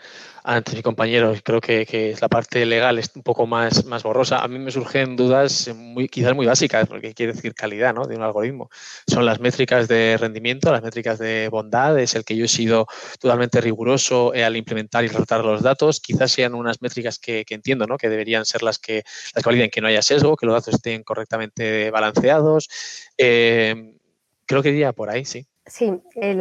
[0.49, 4.39] antes mi compañero, creo que, que, la parte legal es un poco más, más borrosa.
[4.39, 8.05] A mí me surgen dudas muy, quizás muy básicas, porque quiere decir calidad ¿no?
[8.05, 8.71] de un algoritmo.
[9.09, 12.87] Son las métricas de rendimiento, las métricas de bondad, es el que yo he sido
[13.19, 15.99] totalmente riguroso eh, al implementar y tratar los datos.
[16.01, 17.99] Quizás sean unas métricas que, que entiendo ¿no?
[17.99, 19.03] que deberían ser las que,
[19.35, 22.69] las que validen que no haya sesgo, que los datos estén correctamente balanceados.
[23.19, 23.95] Eh,
[24.47, 25.45] creo que iría por ahí, sí.
[25.67, 26.39] Sí, eh,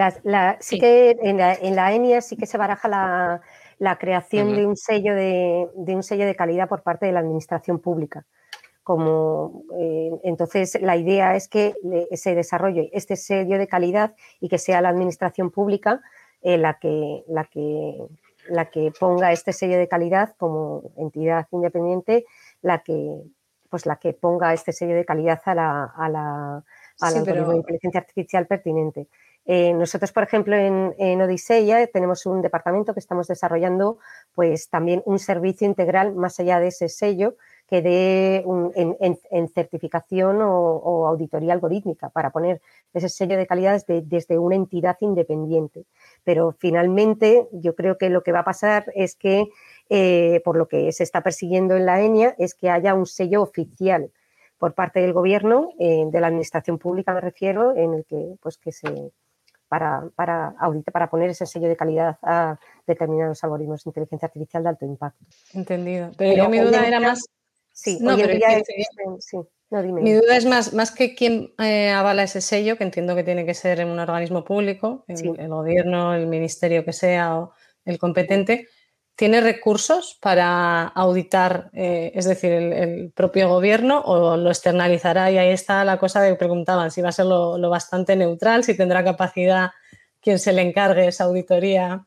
[0.59, 3.41] sí, que en la, en la ENIA sí que se baraja la,
[3.79, 7.79] la creación de, un sello de, un sello de calidad por parte de la administración
[7.79, 8.25] pública.
[8.83, 11.73] Como, eh, entonces, la idea es que
[12.11, 16.01] se desarrolle este sello de calidad y que sea la administración pública
[16.45, 17.97] eh, la, que, la, que,
[18.49, 22.25] la que ponga este sello de calidad como entidad independiente,
[22.61, 23.23] la que,
[23.67, 26.63] pues la que ponga este sello de calidad a la, a la,
[27.01, 29.07] a la inteligencia artificial pertinente.
[29.45, 33.99] Eh, nosotros, por ejemplo, en, en Odisea tenemos un departamento que estamos desarrollando
[34.33, 37.35] pues también un servicio integral más allá de ese sello
[37.67, 42.61] que dé en, certificación o, auditoría algorítmica para poner
[42.93, 45.85] ese sello de calidad desde, una entidad independiente.
[46.23, 49.49] Pero finalmente yo creo que lo que va a pasar es que,
[49.89, 53.41] eh, por lo que se está persiguiendo en la ENIA, es que haya un sello
[53.41, 54.11] oficial
[54.59, 58.57] por parte del gobierno, eh, de la administración pública me refiero, en el que, pues,
[58.57, 59.11] que se,
[59.67, 60.55] para, para,
[60.91, 65.25] para poner ese sello de calidad a determinados algoritmos de inteligencia artificial de alto impacto.
[65.53, 66.11] Entendido.
[66.17, 67.25] Pero, mi duda era más
[67.77, 73.15] Sí, no, Mi duda es más, más que quién eh, avala ese sello, que entiendo
[73.15, 77.53] que tiene que ser un organismo público, el, gobierno, el ministerio que sea o
[77.83, 78.69] el competente,
[79.15, 85.31] ¿tiene recursos para auditar, eh, es decir, el, propio gobierno o lo externalizará?
[85.31, 88.75] Y ahí está la cosa que preguntaban, si va a ser lo, bastante neutral, si
[88.75, 89.71] tendrá capacidad
[90.21, 92.05] quien se le encargue esa auditoría.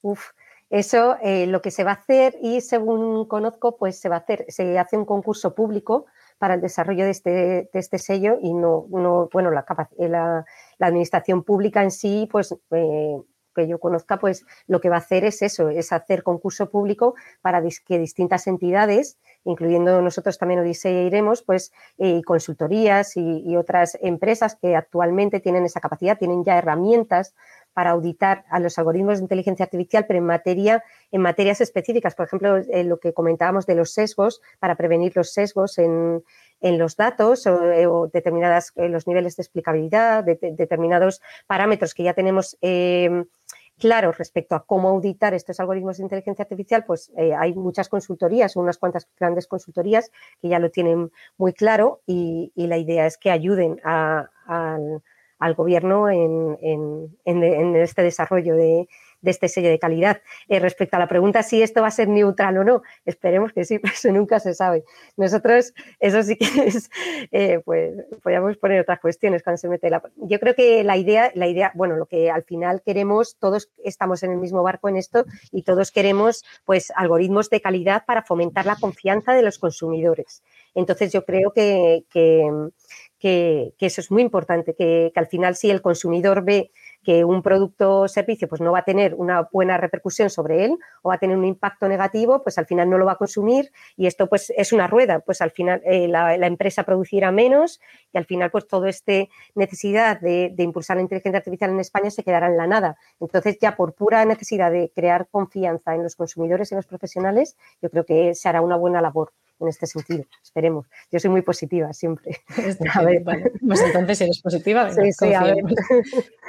[0.00, 0.30] Uf,
[0.70, 4.20] eso eh, lo que se va a hacer y según conozco, pues se va a
[4.20, 6.06] hacer, se hace un concurso público
[6.38, 9.64] para el desarrollo de este, este sello y no, no bueno, la,
[9.98, 10.46] la,
[10.78, 13.16] administración pública en sí, pues eh,
[13.62, 17.14] que yo conozca, pues lo que va a hacer es eso, es hacer concurso público
[17.42, 23.98] para que distintas entidades, incluyendo nosotros también Odisea Iremos, pues eh, consultorías y, y, otras
[24.00, 27.34] empresas que actualmente tienen esa capacidad, tienen ya herramientas
[27.78, 30.82] para auditar a los algoritmos de inteligencia artificial, pero en, materia,
[31.12, 32.16] en materias específicas.
[32.16, 36.24] Por ejemplo, eh, lo que comentábamos de los sesgos, para prevenir los sesgos en,
[36.60, 42.14] los datos o, eh, determinadas eh, los niveles de explicabilidad, de, determinados parámetros que ya
[42.14, 43.26] tenemos em,
[43.78, 48.78] claros respecto a cómo auditar estos algoritmos de inteligencia artificial, pues hay muchas consultorías, unas
[48.78, 50.10] cuantas grandes consultorías
[50.40, 57.16] que ya lo tienen muy claro y, la idea es que ayuden al gobierno en,
[57.76, 58.88] este desarrollo de,
[59.22, 60.20] este sello de calidad.
[60.48, 63.64] Eh, respecto a la pregunta si esto va a ser neutral o no, esperemos que
[63.64, 64.84] sí, pero eso nunca se sabe.
[65.16, 66.90] Nosotros, eso sí que es,
[67.32, 70.02] eh, pues podríamos poner otras cuestiones cuando se mete la...
[70.16, 74.22] Yo creo que la idea, la idea, bueno, lo que al final queremos, todos estamos
[74.22, 78.66] en el mismo barco en esto y todos queremos, pues, algoritmos de calidad para fomentar
[78.66, 80.42] la confianza de los consumidores.
[80.74, 82.04] Entonces, yo creo que
[83.18, 86.70] que, eso es muy importante, que, al final si el consumidor ve
[87.02, 90.78] que un producto o servicio pues no va a tener una buena repercusión sobre él
[91.02, 93.72] o va a tener un impacto negativo, pues al final no lo va a consumir
[93.96, 97.80] y esto pues es una rueda, pues al final eh, la, empresa producirá menos
[98.12, 102.10] y al final pues todo este necesidad de, de, impulsar la inteligencia artificial en España
[102.10, 102.96] se quedará en la nada.
[103.20, 107.56] Entonces ya por pura necesidad de crear confianza en los consumidores y en los profesionales,
[107.82, 110.24] yo creo que se hará una buena labor en este sentido.
[110.42, 110.86] Esperemos.
[111.10, 112.40] Yo soy muy positiva siempre.
[112.94, 113.22] a ver.
[113.24, 115.56] pues entonces, si eres positiva, sí, sí, a ver.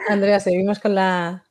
[0.10, 1.46] Andrea, seguimos con la.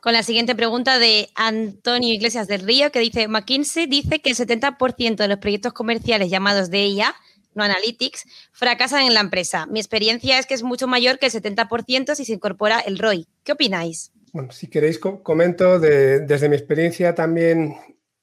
[0.00, 4.36] Con la siguiente pregunta de Antonio Iglesias del Río, que dice: McKinsey dice que el
[4.36, 7.14] 70% de los proyectos comerciales llamados de IA,
[7.54, 9.66] no analytics, fracasan en la empresa.
[9.66, 13.26] Mi experiencia es que es mucho mayor que el 70% si se incorpora el ROI.
[13.42, 14.12] ¿Qué opináis?
[14.32, 17.74] Bueno, si queréis, comento desde mi experiencia también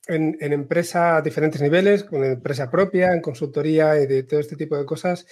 [0.07, 4.77] en, empresa a diferentes niveles, con empresa propia, en consultoría y de todo este tipo
[4.77, 5.25] de cosas,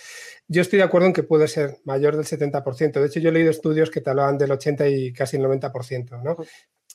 [0.48, 3.00] yo estoy de acuerdo en que puede ser mayor del 70%.
[3.00, 6.22] De hecho, yo he leído estudios que te hablaban del 80 y casi el 90%.
[6.24, 6.38] ¿no?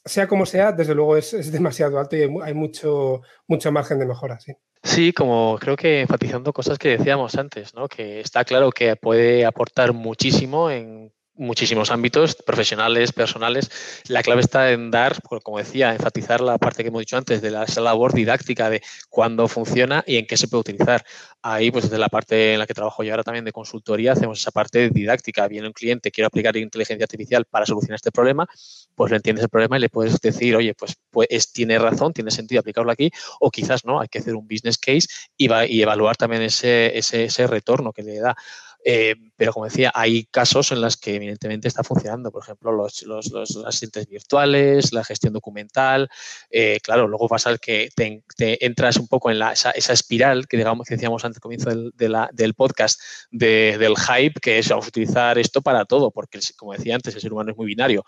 [0.04, 4.40] Sea como sea, desde luego es, demasiado alto y hay, mucho, mucho margen de mejora.
[4.40, 4.52] ¿sí?
[4.82, 7.88] Sí, como creo que enfatizando cosas que decíamos antes, ¿no?
[7.88, 13.70] que está claro que puede aportar muchísimo en muchísimos ámbitos, profesionales, personales.
[14.09, 17.51] La clave está en dar, como decía, enfatizar la parte que hemos dicho antes de
[17.51, 21.05] la, esa labor didáctica de cuándo funciona y en qué se puede utilizar.
[21.41, 24.41] Ahí, pues desde la parte en la que trabajo yo ahora también de consultoría, hacemos
[24.41, 25.47] esa parte didáctica.
[25.49, 28.47] Viene un cliente, quiere aplicar inteligencia artificial para solucionar este problema,
[28.95, 32.30] pues le entiendes el problema y le puedes decir, oye, pues, pues tiene razón, tiene
[32.30, 33.11] sentido aplicarlo aquí,
[33.41, 37.24] o quizás no, hay que hacer un business case y, y evaluar también ese, ese,
[37.24, 38.36] ese retorno que le da.
[38.84, 43.02] Eh, pero como decía, hay casos en los que evidentemente está funcionando, por ejemplo, los,
[43.02, 46.08] los, asistentes virtuales, la gestión documental.
[46.50, 48.22] Eh, claro, luego pasa el que te,
[48.64, 53.00] entras un poco en la, esa, espiral que, decíamos antes al comienzo del, podcast,
[53.30, 57.50] del hype, que es utilizar esto para todo, porque como decía antes, el ser humano
[57.50, 58.04] es muy binario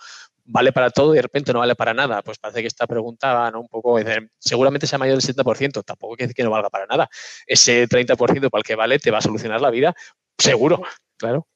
[0.50, 2.22] vale para todo y de repente no vale para nada.
[2.22, 3.98] Pues parece que esta pregunta va un poco,
[4.38, 7.08] seguramente sea mayor del 70%, tampoco quiere decir que no valga para nada.
[7.46, 9.94] Ese 30% para el que vale te va a solucionar la vida,
[10.40, 10.82] seguro,
[11.16, 11.46] claro.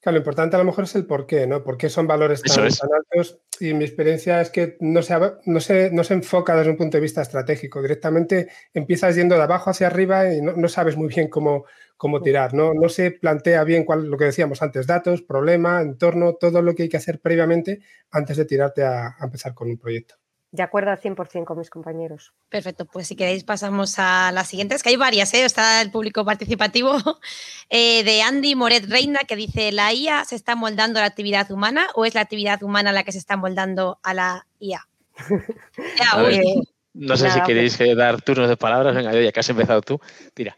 [0.00, 1.62] Claro, lo importante a lo mejor es el por qué, ¿no?
[1.62, 3.42] ¿Por qué son valores tan, altos?
[3.60, 5.14] Y mi experiencia es que no se,
[5.44, 7.82] no, se, no se enfoca desde un punto de vista estratégico.
[7.82, 11.66] Directamente empiezas yendo de abajo hacia arriba y no, sabes muy bien cómo,
[11.98, 12.54] cómo tirar.
[12.54, 12.72] ¿no?
[12.72, 16.84] no se plantea bien cuál, lo que decíamos antes, datos, problema, entorno, todo lo que
[16.84, 17.80] hay que hacer previamente
[18.10, 20.14] antes de tirarte a empezar con un proyecto.
[20.52, 22.32] De acuerdo al 100% con mis compañeros.
[22.48, 25.44] Perfecto, pues si queréis pasamos a las siguientes, que hay varias, ¿eh?
[25.44, 26.96] está el público participativo,
[27.70, 31.50] eh, de Andy Moret Reina, que dice, ¿la IA se está moldando a la actividad
[31.52, 34.88] humana o es la actividad humana la que se está moldando a la IA?
[35.98, 36.16] ya,
[36.92, 38.94] no sé si queréis pues dar turnos de palabras.
[38.94, 40.00] Venga, ya que has empezado tú,
[40.34, 40.56] tira.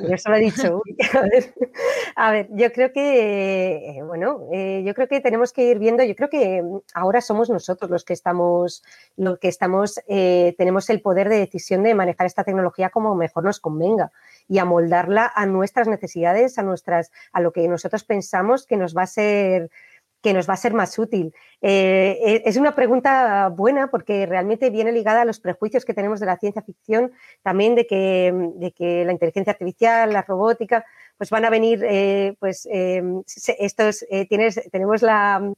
[0.00, 0.80] Yo solo he dicho.
[2.16, 6.02] A ver, yo creo que, eh, bueno, eh, yo creo que tenemos que ir viendo,
[6.02, 6.62] yo creo que
[6.94, 8.82] ahora somos nosotros los que estamos,
[9.16, 13.44] los que estamos, eh, tenemos el poder de decisión de manejar esta tecnología como mejor
[13.44, 14.10] nos convenga
[14.48, 19.02] y amoldarla a nuestras necesidades, a nuestras, a lo que nosotros pensamos que nos va
[19.02, 19.70] a ser
[20.24, 21.34] que nos va a ser más útil?
[21.60, 26.18] Eh, eh, es una pregunta buena porque realmente viene ligada a los prejuicios que tenemos
[26.18, 27.12] de la ciencia ficción,
[27.42, 30.86] también de que, de que la inteligencia artificial, la robótica,
[31.18, 35.52] pues van a venir, eh, pues estos, tienes, tenemos la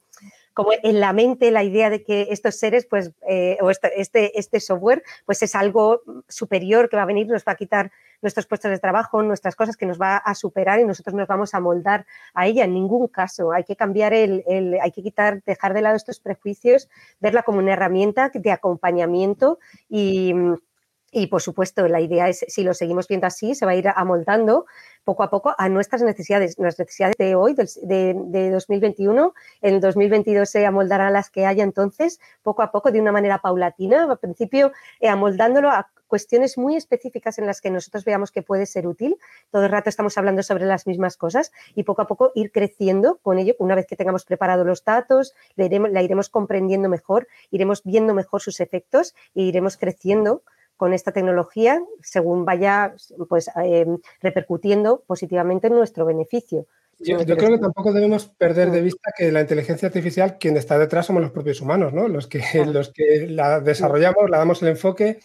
[0.53, 3.12] como en la mente la idea de que estos seres, pues,
[3.61, 7.57] o este, este software, pues es algo superior que va a venir, nos va a
[7.57, 7.93] quitar
[8.23, 11.55] nuestros puestos de trabajo, nuestras cosas que nos va a superar y nosotros nos vamos
[11.55, 12.64] a moldar a ella.
[12.64, 13.53] En ningún caso.
[13.53, 14.45] Hay que cambiar el,
[14.81, 16.89] hay que quitar, dejar de lado estos prejuicios,
[17.21, 19.59] verla como una herramienta de acompañamiento
[19.89, 23.89] y, por supuesto, la idea es, si lo seguimos viendo así, se va a ir
[23.89, 24.67] amoldando
[25.05, 29.33] poco a poco a nuestras necesidades, nuestras necesidades de hoy, de, de, 2021.
[29.62, 34.05] En 2022 se amoldarán las que haya entonces, poco a poco, de una manera paulatina.
[34.05, 38.66] Al principio, eh, amoldándolo a cuestiones muy específicas en las que nosotros veamos que puede
[38.66, 39.16] ser útil.
[39.50, 43.18] Todo el rato estamos hablando sobre las mismas cosas y poco a poco ir creciendo
[43.22, 43.54] con ello.
[43.59, 48.14] Una vez que tengamos preparados los datos, la iremos, la iremos comprendiendo mejor, iremos viendo
[48.14, 50.42] mejor sus efectos e iremos creciendo
[50.76, 52.94] con esta tecnología según vaya
[53.28, 56.66] pues, em, repercutiendo positivamente en nuestro beneficio.
[56.98, 61.04] Yo, creo que tampoco debemos perder de vista que la inteligencia artificial, quien está detrás
[61.04, 62.09] somos los propios humanos, ¿no?
[62.09, 65.18] Los que, los que la desarrollamos, la damos el enfoque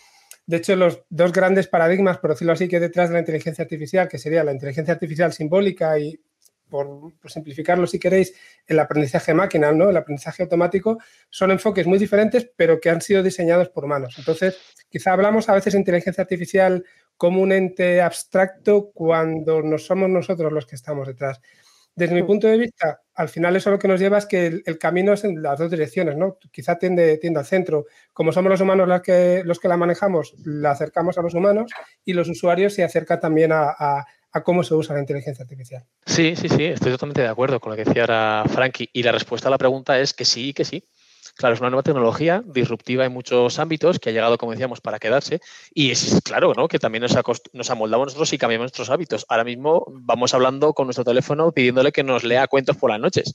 [0.46, 4.08] de hecho, los dos grandes paradigmas, por decirlo así, que detrás de la inteligencia artificial,
[4.08, 6.20] que sería la inteligencia artificial simbólica y,
[6.72, 8.34] por, simplificarlo si queréis,
[8.66, 9.90] el aprendizaje máquina, ¿no?
[9.90, 10.98] el aprendizaje automático,
[11.30, 14.16] son enfoques muy diferentes, pero que han sido diseñados por humanos.
[14.18, 14.58] Entonces,
[14.90, 16.84] quizá hablamos a veces de inteligencia artificial
[17.18, 21.40] como un ente abstracto cuando no somos nosotros los que estamos detrás.
[21.96, 24.78] Desde mi punto de vista, al final eso lo que nos lleva es que el,
[24.78, 26.38] camino es en las dos direcciones, ¿no?
[26.52, 27.86] Quizá tiende, al centro.
[28.14, 31.72] Como somos los humanos los que, los que la manejamos, la acercamos a los humanos
[32.06, 34.06] y los usuarios se acercan también a,
[34.46, 35.86] cómo se usa la inteligencia artificial.
[36.06, 38.90] Sí, sí, sí, estoy totalmente de acuerdo con lo que decía ahora Frankie.
[38.94, 40.88] Y la respuesta a la pregunta es que sí, que sí.
[41.36, 45.00] Claro, es una nueva tecnología disruptiva en muchos ámbitos que ha llegado, como decíamos, para
[45.00, 45.40] quedarse.
[45.74, 46.68] Y es claro, ¿no?
[46.68, 47.16] Que también nos,
[47.54, 49.26] nos amoldamos nosotros y cambiamos nuestros hábitos.
[49.30, 53.34] Ahora mismo vamos hablando con nuestro teléfono pidiéndole que nos lea cuentos por las noches.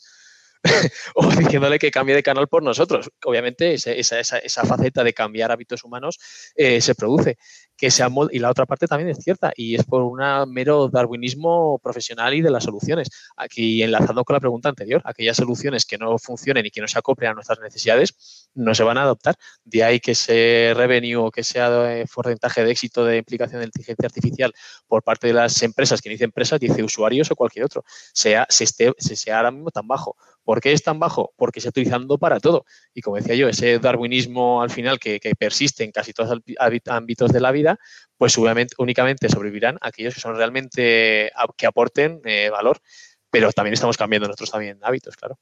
[1.15, 3.11] o diciéndole que cambie de canal por nosotros.
[3.25, 6.19] Obviamente, esa, faceta de cambiar hábitos humanos
[6.55, 7.39] eh, se produce
[7.77, 10.21] que se y la otra parte también es cierta y es por un
[10.51, 13.09] mero darwinismo profesional y de las soluciones.
[13.37, 16.99] Aquí enlazando con la pregunta anterior, aquellas soluciones que no funcionen y que no se
[16.99, 19.37] acoplen a nuestras necesidades no se van a adoptar.
[19.65, 21.71] De ahí que ese revenue o que sea
[22.15, 24.53] porcentaje de éxito de implicación de inteligencia artificial
[24.87, 28.65] por parte de las empresas, que dice empresas, dice usuarios o cualquier otro, sea, se
[28.65, 30.17] esté, sea ahora mismo tan bajo.
[30.47, 31.33] ¿Por qué es tan bajo?
[31.37, 32.65] Porque se está utilizando para todo.
[32.95, 36.81] Y como decía yo, ese darwinismo al final que, que persiste en casi todos los
[36.87, 37.66] ámbitos de la vida,
[38.17, 42.81] pues únicamente sobrevivirán aquellos que son realmente, que aporten eh, valor,
[43.31, 45.39] pero también estamos cambiando nuestros también hábitos, claro.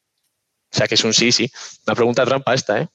[0.72, 1.50] O sea que es un sí, sí.
[1.86, 2.88] Una pregunta trampa esta, ¿eh?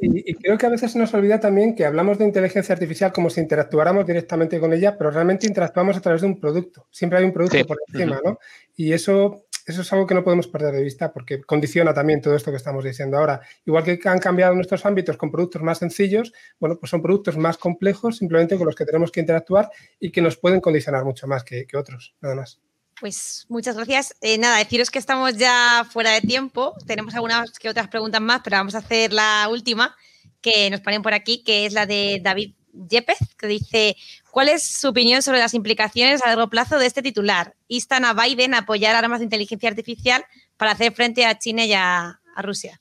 [0.00, 3.30] y, creo que a veces se nos olvida también que hablamos de inteligencia artificial como
[3.30, 6.86] si interactuáramos directamente con ella, pero realmente interactuamos a través de un producto.
[6.90, 8.38] Siempre hay un producto por encima, ¿no?
[8.76, 12.34] Y eso eso es algo que no podemos perder de vista porque condiciona también todo
[12.34, 13.40] esto que estamos diciendo ahora.
[13.64, 17.58] Igual que han cambiado nuestros ámbitos con productos más sencillos, bueno, pues son productos más
[17.58, 21.44] complejos simplemente con los que tenemos que interactuar y que nos pueden condicionar mucho más
[21.44, 22.60] que, otros, nada más.
[23.00, 24.14] Pues muchas gracias.
[24.20, 26.74] Eh, nada, deciros que estamos ya fuera de tiempo.
[26.86, 29.96] Tenemos algunas que otras preguntas más, pero vamos a hacer la última
[30.40, 33.96] que nos ponen por aquí, que es la de David Yepes, que dice,
[34.30, 37.54] ¿cuál es su opinión sobre las implicaciones a largo plazo de este titular?
[37.68, 40.24] Instan a Biden a apoyar armas de inteligencia artificial
[40.56, 42.80] para hacer frente a China y a, Rusia.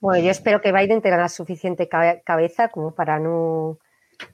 [0.00, 1.90] Bueno, yo espero que Biden tenga la suficiente
[2.24, 3.78] cabeza como para no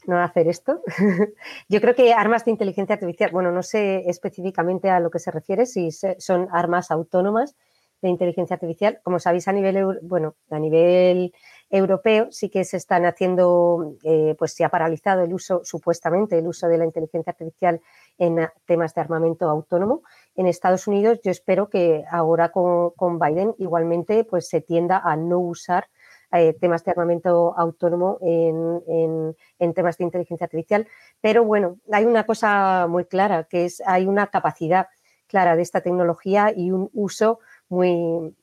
[0.06, 0.80] no hacer esto.
[1.68, 5.30] Yo creo que armas de inteligencia artificial, bueno, no sé específicamente a lo que se
[5.30, 7.56] refiere, si son armas autónomas
[8.02, 9.00] de inteligencia artificial.
[9.02, 11.32] Como sabéis, a nivel, bueno, a nivel
[11.70, 16.46] europeo sí que se están haciendo, eh, pues se ha paralizado el uso, supuestamente, el
[16.46, 17.80] uso de la inteligencia artificial
[18.18, 20.02] en temas de armamento autónomo.
[20.34, 25.16] En Estados Unidos yo espero que ahora con, con Biden igualmente pues se tienda a
[25.16, 25.86] no usar
[26.32, 30.86] eh, temas de armamento autónomo en, temas de inteligencia artificial.
[31.20, 34.88] Pero bueno, hay una cosa muy clara, que es hay una capacidad
[35.28, 37.38] clara de esta tecnología y un uso
[37.68, 38.34] muy,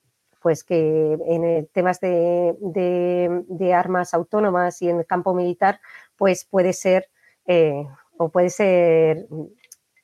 [0.44, 5.80] pues que en temas de, armas autónomas y en el campo militar,
[6.18, 7.10] pues puede ser
[7.48, 7.86] eh,
[8.18, 9.26] o puede ser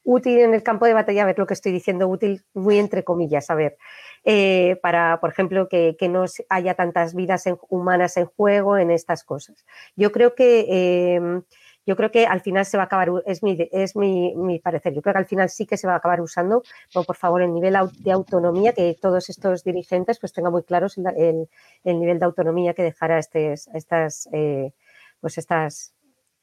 [0.03, 3.03] útil en el campo de batalla, a ver lo que estoy diciendo, útil muy entre
[3.03, 3.77] comillas, a ver,
[4.23, 9.65] eh, para, por ejemplo, que, no haya tantas vidas humanas en juego en estas cosas.
[9.95, 11.15] Yo creo que...
[11.15, 11.43] Em,
[11.89, 15.01] yo creo que al final se va a acabar, es mi, es mi, parecer, yo
[15.01, 16.61] creo que al final sí que se va a acabar usando,
[16.93, 21.49] por favor, el nivel de autonomía, que todos estos dirigentes pues tengan muy claros el,
[21.83, 24.71] nivel de autonomía que dejará este, estas, eh,
[25.19, 25.95] pues estas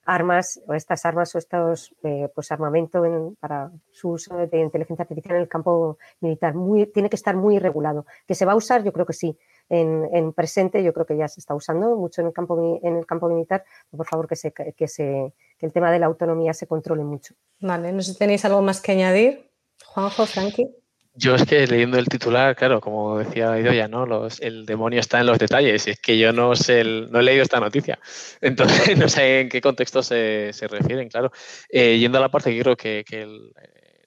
[0.04, 3.04] armas o estas armas o estos eh, pues armamento
[3.38, 6.54] para su uso de inteligencia artificial en el campo militar.
[6.54, 8.04] Muy, tiene que estar muy regulado.
[8.26, 9.38] Que se va a usar yo creo que sí
[9.68, 13.06] en, presente yo creo que ya se está usando mucho en el campo en el
[13.06, 16.66] campo militar por favor que se que se que el tema de la autonomía se
[16.66, 19.50] controle mucho vale no sé si tenéis algo más que añadir
[19.84, 20.70] Juanjo Frankie
[21.18, 24.28] yo es que leyendo el titular, claro, como decía Idoya, ¿no?
[24.40, 25.86] el demonio está en los detalles.
[25.88, 27.98] Es que yo no sé, no he leído esta noticia.
[28.42, 31.32] Entonces no sé en qué contexto se, refieren, claro.
[31.70, 33.26] Eh, yendo a la parte que creo que, eh,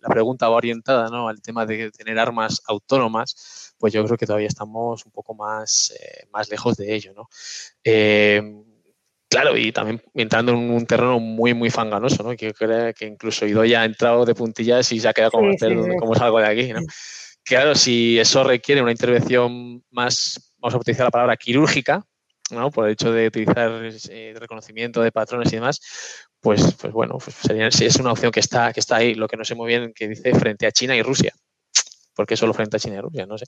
[0.02, 1.28] la pregunta va orientada ¿no?
[1.28, 5.94] al tema de tener armas autónomas, pues yo creo que todavía estamos un poco más,
[6.00, 7.30] eh, más lejos de ello, ¿no?
[9.30, 12.36] Claro, y también entrando en un terreno muy, muy fanganoso, ¿no?
[12.36, 15.52] Que, que incluso Idoya ha entrado de puntillas y se ha quedado como,
[16.00, 16.80] como salgo de aquí, ¿no?
[17.44, 22.04] Claro, si eso requiere una intervención más, vamos a utilizar la palabra quirúrgica,
[22.50, 22.72] ¿no?
[22.72, 23.72] Por el hecho de utilizar
[24.10, 25.80] eh, reconocimiento de patrones y demás,
[26.40, 29.14] pues, pues bueno, pues sería, es una opción que está, que está ahí.
[29.14, 31.34] Lo que no sé muy bien que dice frente a China y Rusia.
[32.20, 33.26] Porque solo frente a China y Rusia?
[33.26, 33.46] No sé.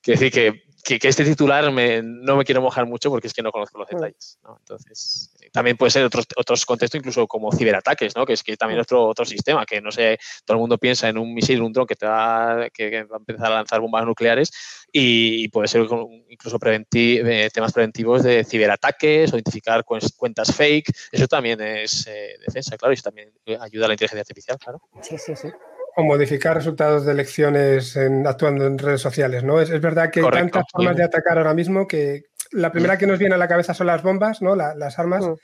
[0.00, 3.52] Quiere decir que que, este titular no me quiero mojar mucho porque es que no
[3.52, 3.94] conozco los mm.
[3.94, 4.38] detalles.
[4.60, 8.26] Entonces, eh, también puede ser otros, otros contextos, incluso como ciberataques, ¿no?
[8.26, 11.08] que es que también es otro, otro sistema, que no sé, todo el mundo piensa
[11.08, 14.04] en un misil, un dron que, te va, que, va a empezar a lanzar bombas
[14.04, 14.50] nucleares
[14.90, 15.86] y, puede ser
[16.28, 20.92] incluso eh, temas preventivos de ciberataques o identificar cuentas fake.
[21.12, 24.80] Eso también es eh, defensa, claro, y eso también ayuda a la inteligencia artificial, claro.
[25.02, 25.48] Sí, sí, sí
[25.96, 29.60] o modificar resultados de elecciones actuando en redes sociales, ¿no?
[29.60, 33.18] Es, verdad que hay tantas formas de atacar ahora mismo que la primera que nos
[33.18, 34.54] viene a la cabeza son las bombas, ¿no?
[34.54, 35.34] las armas, mm.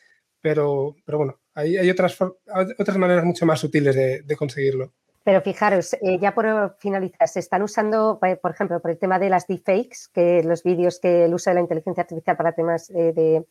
[0.40, 4.92] pero, pero bueno, hay, hay otras, otras maneras mucho más sutiles de, conseguirlo.
[5.24, 9.18] Pero fijaros, eh, ya por finalizar, se están usando, eh, por ejemplo, por el tema
[9.18, 12.88] de las deepfakes, que los vídeos que el uso de la inteligencia artificial para temas
[12.90, 13.42] eh,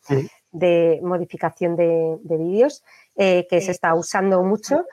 [0.50, 2.82] de, modificación de, de vídeos,
[3.16, 4.86] que se está usando mucho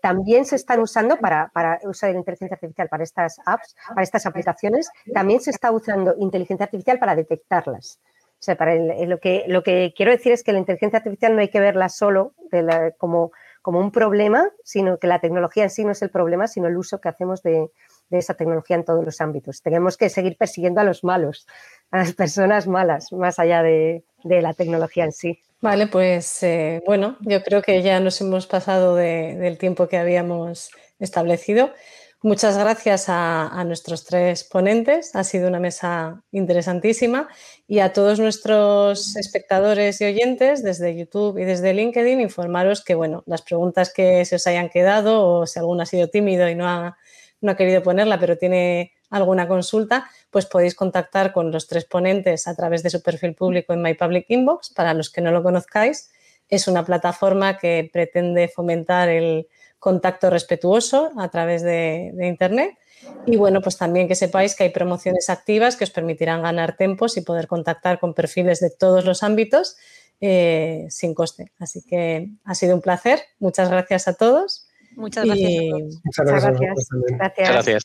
[0.00, 4.02] también se están usando para, para uso de la inteligencia artificial para estas apps, para
[4.02, 8.00] estas aplicaciones, también se está usando inteligencia artificial para detectarlas.
[8.40, 11.42] O sea, para lo, que, lo que quiero decir es que la inteligencia artificial no
[11.42, 12.32] hay que verla solo
[12.96, 16.66] como, como un problema, sino que la tecnología en sí no es el problema, sino
[16.66, 17.70] el uso que hacemos de,
[18.08, 19.60] de esa tecnología en todos los ámbitos.
[19.60, 21.46] Tenemos que seguir persiguiendo a los malos,
[21.90, 25.42] a las personas malas, más allá de, de la tecnología en sí.
[25.62, 30.70] Vale, pues eh, bueno, yo creo que ya nos hemos pasado del tiempo que habíamos
[30.98, 31.72] establecido.
[32.22, 37.28] Muchas gracias a, nuestros tres ponentes, ha sido una mesa interesantísima
[37.66, 43.22] y a todos nuestros espectadores y oyentes desde YouTube y desde LinkedIn informaros que bueno,
[43.26, 46.68] las preguntas que se os hayan quedado o si alguno ha sido tímido y no
[46.68, 46.98] ha,
[47.40, 52.46] no ha querido ponerla pero tiene alguna consulta, pues podéis contactar con los tres ponentes
[52.46, 54.70] a través de su perfil público en My Public Inbox.
[54.70, 56.10] Para los que no lo conozcáis,
[56.48, 59.48] es una plataforma que pretende fomentar el
[59.78, 62.76] contacto respetuoso a través de, Internet.
[63.26, 67.16] Y bueno, pues también que sepáis que hay promociones activas que os permitirán ganar tempos
[67.16, 69.76] y poder contactar con perfiles de todos los ámbitos
[70.20, 71.50] eh, sin coste.
[71.58, 73.20] Así que ha sido un placer.
[73.38, 74.68] Muchas gracias a todos.
[74.96, 76.00] Muchas gracias.
[76.04, 77.24] Muchas gracias.
[77.36, 77.84] gracias.